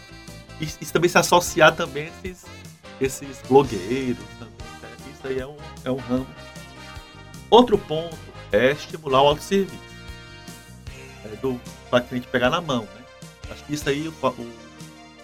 e, 0.61 0.65
e 0.65 0.87
também 0.87 1.09
se 1.09 1.19
associar 1.19 1.77
também 1.77 2.09
a 2.09 2.29
esses, 2.29 2.45
esses 3.01 3.43
blogueiros, 3.47 4.25
também, 4.39 4.55
né? 4.83 4.89
isso 5.15 5.27
aí 5.27 5.39
é 5.39 5.47
um, 5.47 5.57
é 5.85 5.91
um 5.91 5.99
ramo. 5.99 6.27
Outro 7.49 7.79
ponto 7.79 8.17
é 8.51 8.73
estimular 8.73 9.23
o 9.23 9.29
autosserviço. 9.29 9.86
É 11.33 11.37
do 11.37 11.61
para 11.91 12.01
cliente 12.03 12.27
pegar 12.29 12.51
na 12.51 12.61
mão, 12.61 12.83
né? 12.83 13.05
Acho 13.51 13.65
que 13.65 13.75
isso 13.75 13.89
aí 13.89 14.09
o, 14.09 14.12
o, 14.12 14.53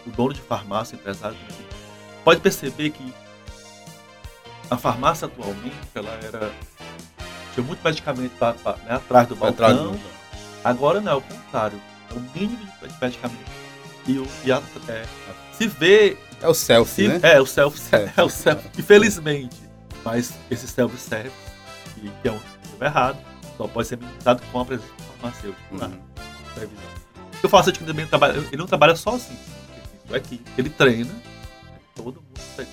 o 0.06 0.10
dono 0.10 0.32
de 0.32 0.40
farmácia, 0.40 0.94
empresário, 0.94 1.36
pode 2.24 2.40
perceber 2.40 2.90
que 2.90 3.12
a 4.70 4.76
farmácia 4.76 5.26
atualmente 5.26 5.76
ela 5.94 6.10
era 6.22 6.52
tinha 7.54 7.66
muito 7.66 7.82
medicamento 7.84 8.32
pra, 8.38 8.54
pra, 8.54 8.76
né, 8.76 8.94
atrás 8.94 9.28
do 9.28 9.36
balcão. 9.36 9.66
Atrás 9.66 9.80
do... 9.80 10.00
Agora 10.64 11.00
não, 11.00 11.12
é 11.12 11.14
o 11.16 11.20
contrário. 11.20 11.80
É 12.10 12.14
o 12.14 12.20
mínimo 12.34 12.58
de 12.58 12.94
medicamento. 13.00 13.52
E, 14.06 14.18
o, 14.18 14.26
e 14.44 14.52
a, 14.52 14.62
é, 14.88 15.04
se 15.52 15.66
vê. 15.66 16.16
É 16.40 16.48
o 16.48 16.54
self, 16.54 16.90
se, 16.90 17.08
né? 17.08 17.20
É, 17.22 17.40
o 17.40 17.46
self, 17.46 17.78
é 18.16 18.22
o 18.22 18.28
self. 18.28 18.68
Infelizmente. 18.76 19.62
Mas 20.04 20.34
esse 20.50 20.66
self-service, 20.66 21.36
que, 21.94 22.10
que 22.22 22.28
é 22.28 22.32
um 22.32 22.40
errado, 22.84 23.18
só 23.56 23.68
pode 23.68 23.86
ser 23.86 23.96
minimizado 23.96 24.42
com 24.50 24.60
a 24.60 24.64
presença 24.64 24.90
farmacêutico 25.22 25.76
na 25.76 25.90
supervisão. 26.48 26.84
O 27.42 27.48
farmacêutico 27.48 27.84
também 27.84 28.06
trabalha, 28.06 28.38
ele 28.38 28.56
não 28.56 28.66
trabalha 28.66 28.96
sozinho. 28.96 29.38
É 30.10 30.20
que 30.20 30.42
ele 30.58 30.68
treina, 30.68 31.10
todo 31.94 32.16
mundo 32.16 32.40
ser 32.56 32.66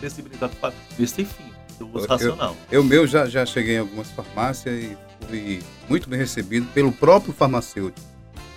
sensibilizado 0.00 0.54
para 0.56 0.72
esse 0.98 1.24
fim, 1.24 1.52
do 1.78 1.88
uso 1.96 2.06
racional. 2.06 2.56
Eu, 2.70 2.80
eu 2.80 2.84
meu 2.84 3.06
já, 3.06 3.26
já 3.26 3.44
cheguei 3.44 3.76
em 3.76 3.78
algumas 3.78 4.10
farmácias 4.10 4.74
e 4.74 4.96
fui 5.26 5.62
muito 5.88 6.08
bem 6.08 6.18
recebido 6.18 6.66
pelo 6.72 6.92
próprio 6.92 7.32
farmacêutico. 7.32 8.06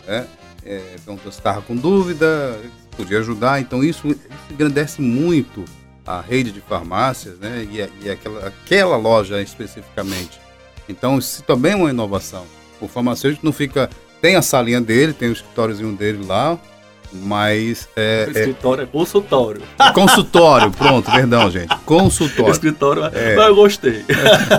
Né? 0.06 0.28
É, 0.66 0.96
então, 1.02 1.20
eu 1.24 1.30
estava 1.30 1.62
com 1.62 1.76
dúvida, 1.76 2.60
podia 2.96 3.20
ajudar. 3.20 3.60
Então, 3.60 3.84
isso, 3.84 4.08
isso 4.08 4.30
engrandece 4.52 5.02
muito 5.02 5.66
a 6.06 6.22
rede 6.22 6.52
de 6.52 6.62
farmácias 6.62 7.40
né? 7.40 7.68
e, 7.70 8.06
e 8.06 8.10
aquela, 8.10 8.48
aquela 8.48 8.96
loja 8.96 9.42
especificamente. 9.42 10.40
Então, 10.88 11.18
isso 11.18 11.42
também 11.44 11.72
é 11.72 11.76
uma 11.76 11.90
inovação. 11.90 12.46
O 12.84 12.88
farmacêutico 12.88 13.46
não 13.46 13.54
fica. 13.54 13.90
Tem 14.22 14.36
a 14.36 14.42
salinha 14.42 14.80
dele, 14.80 15.14
tem 15.14 15.30
o 15.30 15.34
escritóriozinho 15.34 15.94
dele 15.94 16.26
lá, 16.26 16.58
mas. 17.12 17.88
É, 17.96 18.26
o 18.28 18.38
é 18.38 18.40
escritório 18.40 18.82
é, 18.82 18.84
é 18.84 18.88
consultório. 18.88 19.62
Consultório, 19.94 20.72
pronto, 20.72 21.12
perdão, 21.12 21.50
gente. 21.52 21.76
Consultório. 21.86 22.52
Escritório, 22.52 23.06
é, 23.06 23.36
mas 23.36 23.48
eu 23.48 23.56
gostei. 23.56 24.06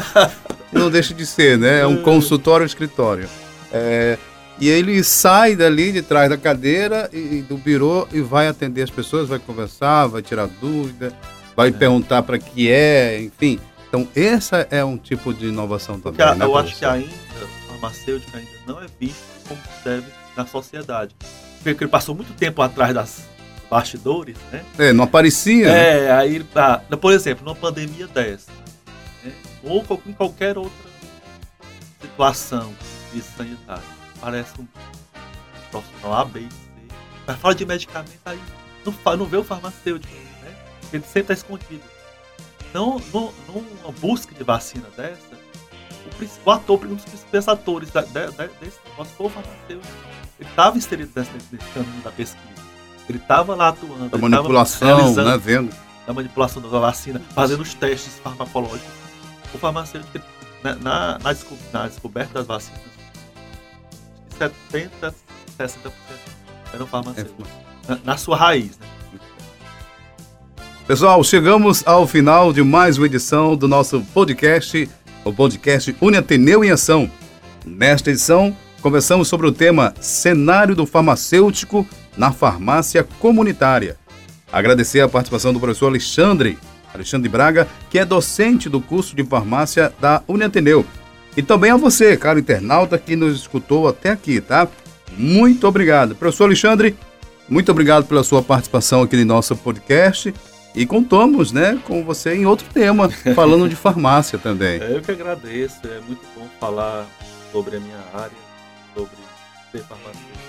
Não 0.72 0.90
deixa 0.90 1.14
de 1.14 1.24
ser, 1.24 1.56
né? 1.56 1.80
É 1.80 1.86
um 1.86 2.02
consultório 2.02 2.66
escritório. 2.66 3.28
É, 3.72 4.18
e 4.58 4.68
ele 4.68 5.02
sai 5.02 5.56
dali 5.56 5.92
de 5.92 6.02
trás 6.02 6.28
da 6.28 6.36
cadeira 6.36 7.08
e 7.12 7.42
do 7.42 7.56
birô 7.56 8.06
e 8.12 8.20
vai 8.20 8.46
atender 8.46 8.82
as 8.82 8.90
pessoas, 8.90 9.28
vai 9.28 9.38
conversar, 9.38 10.06
vai 10.06 10.22
tirar 10.22 10.48
dúvida, 10.60 11.12
vai 11.56 11.68
é. 11.68 11.72
perguntar 11.72 12.22
para 12.22 12.38
que 12.38 12.70
é, 12.70 13.20
enfim. 13.20 13.58
Então, 13.88 14.08
essa 14.14 14.66
é 14.70 14.84
um 14.84 14.96
tipo 14.96 15.32
de 15.32 15.46
inovação 15.46 16.00
também. 16.00 16.26
Porque, 16.26 16.38
né, 16.38 16.44
eu 16.44 16.56
acho 16.56 16.76
que 16.76 16.84
ainda, 16.84 17.08
o 17.84 17.90
farmacêutico 17.90 18.36
ainda 18.36 18.50
não 18.66 18.82
é 18.82 18.86
visto 18.98 19.22
como 19.46 19.60
deve 19.84 20.06
na 20.36 20.46
sociedade. 20.46 21.14
Porque 21.62 21.84
ele 21.84 21.90
passou 21.90 22.14
muito 22.14 22.32
tempo 22.34 22.62
atrás 22.62 22.94
das 22.94 23.28
bastidores, 23.70 24.36
né? 24.52 24.64
É, 24.78 24.92
não 24.92 25.04
aparecia. 25.04 25.68
É, 25.68 26.00
né? 26.02 26.12
aí, 26.12 26.46
ah, 26.54 26.80
por 27.00 27.12
exemplo, 27.12 27.44
numa 27.44 27.54
pandemia 27.54 28.06
dessa, 28.06 28.50
né? 29.22 29.32
ou 29.62 29.84
em 30.06 30.12
qualquer 30.12 30.58
outra 30.58 30.90
situação 32.00 32.74
de 33.12 33.22
sanitária, 33.22 33.82
parece 34.20 34.60
um 34.60 34.66
profissional 35.70 36.20
A, 36.20 36.24
B 36.24 36.40
C. 36.40 36.48
Mas 37.26 37.38
fala 37.38 37.54
de 37.54 37.64
medicamento 37.64 38.20
aí, 38.26 38.40
não, 38.84 39.16
não 39.16 39.26
vê 39.26 39.38
o 39.38 39.44
farmacêutico, 39.44 40.12
né? 40.42 40.54
Ele 40.92 41.02
sempre 41.02 41.20
está 41.20 41.34
escondido. 41.34 41.82
Então, 42.68 43.00
numa 43.12 43.92
busca 43.92 44.34
de 44.34 44.44
vacina 44.44 44.88
dessa, 44.96 45.43
o 46.06 46.14
principal 46.16 46.54
ator, 46.54 46.84
um 46.86 46.94
dos 46.94 47.04
principais 47.04 47.48
atores 47.48 47.90
da, 47.90 48.02
da, 48.02 48.26
desse 48.26 48.78
negócio 48.88 49.14
foi 49.16 49.26
o 49.26 49.28
farmacêutico. 49.28 49.94
Ele 50.38 50.48
estava 50.48 50.76
inserido 50.76 51.10
nesse, 51.14 51.30
nesse 51.52 51.68
caminho 51.72 52.02
da 52.02 52.10
pesquisa. 52.10 52.54
Ele 53.08 53.18
estava 53.18 53.54
lá 53.54 53.68
atuando. 53.68 54.08
Da 54.08 54.18
manipulação, 54.18 55.14
né? 55.14 55.38
Vendo. 55.38 55.74
Da 56.06 56.12
manipulação 56.12 56.60
da 56.62 56.68
vacina, 56.68 57.20
fazendo 57.34 57.62
os 57.62 57.74
testes 57.74 58.18
farmacológicos. 58.18 58.92
O 59.54 59.58
farmacêutico, 59.58 60.20
na, 60.62 60.74
na, 60.76 61.18
na, 61.18 61.36
na 61.72 61.88
descoberta 61.88 62.34
das 62.34 62.46
vacinas, 62.46 62.80
70, 64.38 65.14
60% 65.58 65.92
eram 66.72 66.86
farmacêuticos. 66.86 67.46
É. 67.88 67.92
Na, 67.92 68.00
na 68.04 68.16
sua 68.16 68.36
raiz, 68.36 68.78
né? 68.78 68.86
Pessoal, 70.86 71.24
chegamos 71.24 71.82
ao 71.86 72.06
final 72.06 72.52
de 72.52 72.62
mais 72.62 72.98
uma 72.98 73.06
edição 73.06 73.56
do 73.56 73.66
nosso 73.66 74.02
podcast, 74.12 74.86
o 75.24 75.32
podcast 75.32 75.96
Uniateneu 76.00 76.64
em 76.64 76.70
Ação. 76.70 77.10
Nesta 77.64 78.10
edição, 78.10 78.54
conversamos 78.82 79.28
sobre 79.28 79.46
o 79.46 79.52
tema 79.52 79.94
Cenário 80.00 80.74
do 80.74 80.86
Farmacêutico 80.86 81.86
na 82.16 82.30
Farmácia 82.30 83.02
Comunitária. 83.18 83.96
Agradecer 84.52 85.00
a 85.00 85.08
participação 85.08 85.52
do 85.52 85.58
professor 85.58 85.86
Alexandre, 85.86 86.58
Alexandre 86.92 87.28
Braga, 87.28 87.66
que 87.90 87.98
é 87.98 88.04
docente 88.04 88.68
do 88.68 88.80
curso 88.80 89.16
de 89.16 89.24
farmácia 89.24 89.92
da 90.00 90.22
Uniateneu. 90.28 90.84
E 91.36 91.42
também 91.42 91.70
a 91.70 91.76
você, 91.76 92.16
caro 92.16 92.38
internauta, 92.38 92.98
que 92.98 93.16
nos 93.16 93.36
escutou 93.36 93.88
até 93.88 94.10
aqui, 94.10 94.40
tá? 94.40 94.68
Muito 95.16 95.66
obrigado. 95.66 96.14
Professor 96.14 96.44
Alexandre, 96.44 96.96
muito 97.48 97.72
obrigado 97.72 98.04
pela 98.04 98.22
sua 98.22 98.42
participação 98.42 99.02
aqui 99.02 99.16
no 99.16 99.24
nosso 99.24 99.56
podcast. 99.56 100.32
E 100.74 100.84
contamos, 100.84 101.52
né, 101.52 101.78
com 101.84 102.04
você 102.04 102.34
em 102.34 102.46
outro 102.46 102.66
tema, 102.72 103.08
falando 103.34 103.68
de 103.68 103.76
farmácia 103.76 104.38
também. 104.38 104.80
É, 104.80 104.96
eu 104.96 105.00
que 105.00 105.12
agradeço, 105.12 105.76
é 105.84 106.00
muito 106.06 106.22
bom 106.36 106.48
falar 106.58 107.06
sobre 107.52 107.76
a 107.76 107.80
minha 107.80 108.00
área, 108.12 108.32
sobre 108.94 109.10
ser 109.70 109.84
farmacêutico. 109.84 110.44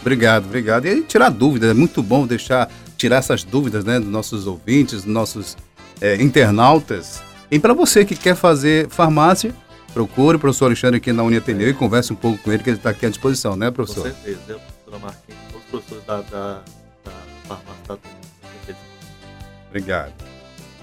Obrigado, 0.00 0.44
obrigado. 0.44 0.86
E 0.86 1.02
tirar 1.02 1.30
dúvidas, 1.30 1.70
é 1.70 1.74
muito 1.74 2.02
bom 2.02 2.26
deixar, 2.26 2.70
tirar 2.98 3.16
essas 3.16 3.42
dúvidas, 3.42 3.84
né, 3.84 3.98
dos 3.98 4.10
nossos 4.10 4.46
ouvintes, 4.46 5.02
dos 5.02 5.12
nossos 5.12 5.56
é, 6.00 6.22
internautas. 6.22 7.22
E 7.50 7.58
para 7.58 7.72
você 7.72 8.04
que 8.04 8.14
quer 8.14 8.36
fazer 8.36 8.88
farmácia, 8.90 9.54
procure 9.94 10.36
o 10.36 10.40
professor 10.40 10.66
Alexandre 10.66 10.98
aqui 10.98 11.12
na 11.12 11.22
Uniateneu 11.22 11.68
é. 11.68 11.70
e 11.70 11.74
converse 11.74 12.12
um 12.12 12.16
pouco 12.16 12.38
com 12.38 12.52
ele, 12.52 12.62
que 12.62 12.68
ele 12.68 12.76
está 12.76 12.90
aqui 12.90 13.06
à 13.06 13.08
disposição, 13.08 13.56
né, 13.56 13.70
professor? 13.70 14.02
Com 14.02 14.14
certeza, 14.14 14.40
eu, 14.48 14.58
professora 14.58 14.98
Marquinhos, 14.98 15.40
todos 15.50 15.64
os 15.64 15.70
professores 15.70 16.04
da, 16.04 16.20
da, 16.20 16.62
da 17.04 17.12
farmácia 17.48 17.82
da 17.88 17.96
Obrigado. 19.76 20.14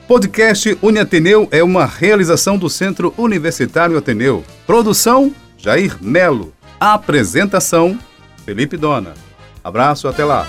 Podcast 0.08 0.78
Uniateneu 0.80 1.48
é 1.50 1.64
uma 1.64 1.84
realização 1.84 2.60
do 2.60 2.70
Centro 2.70 3.12
Universitário 3.18 3.98
Ateneu. 3.98 4.44
Produção: 4.68 5.34
Jair 5.58 5.98
Melo. 6.00 6.54
Apresentação: 6.80 7.98
Felipe 8.46 8.78
Dona. 8.78 9.16
Abraço, 9.64 10.08
até 10.08 10.24
lá. 10.24 10.48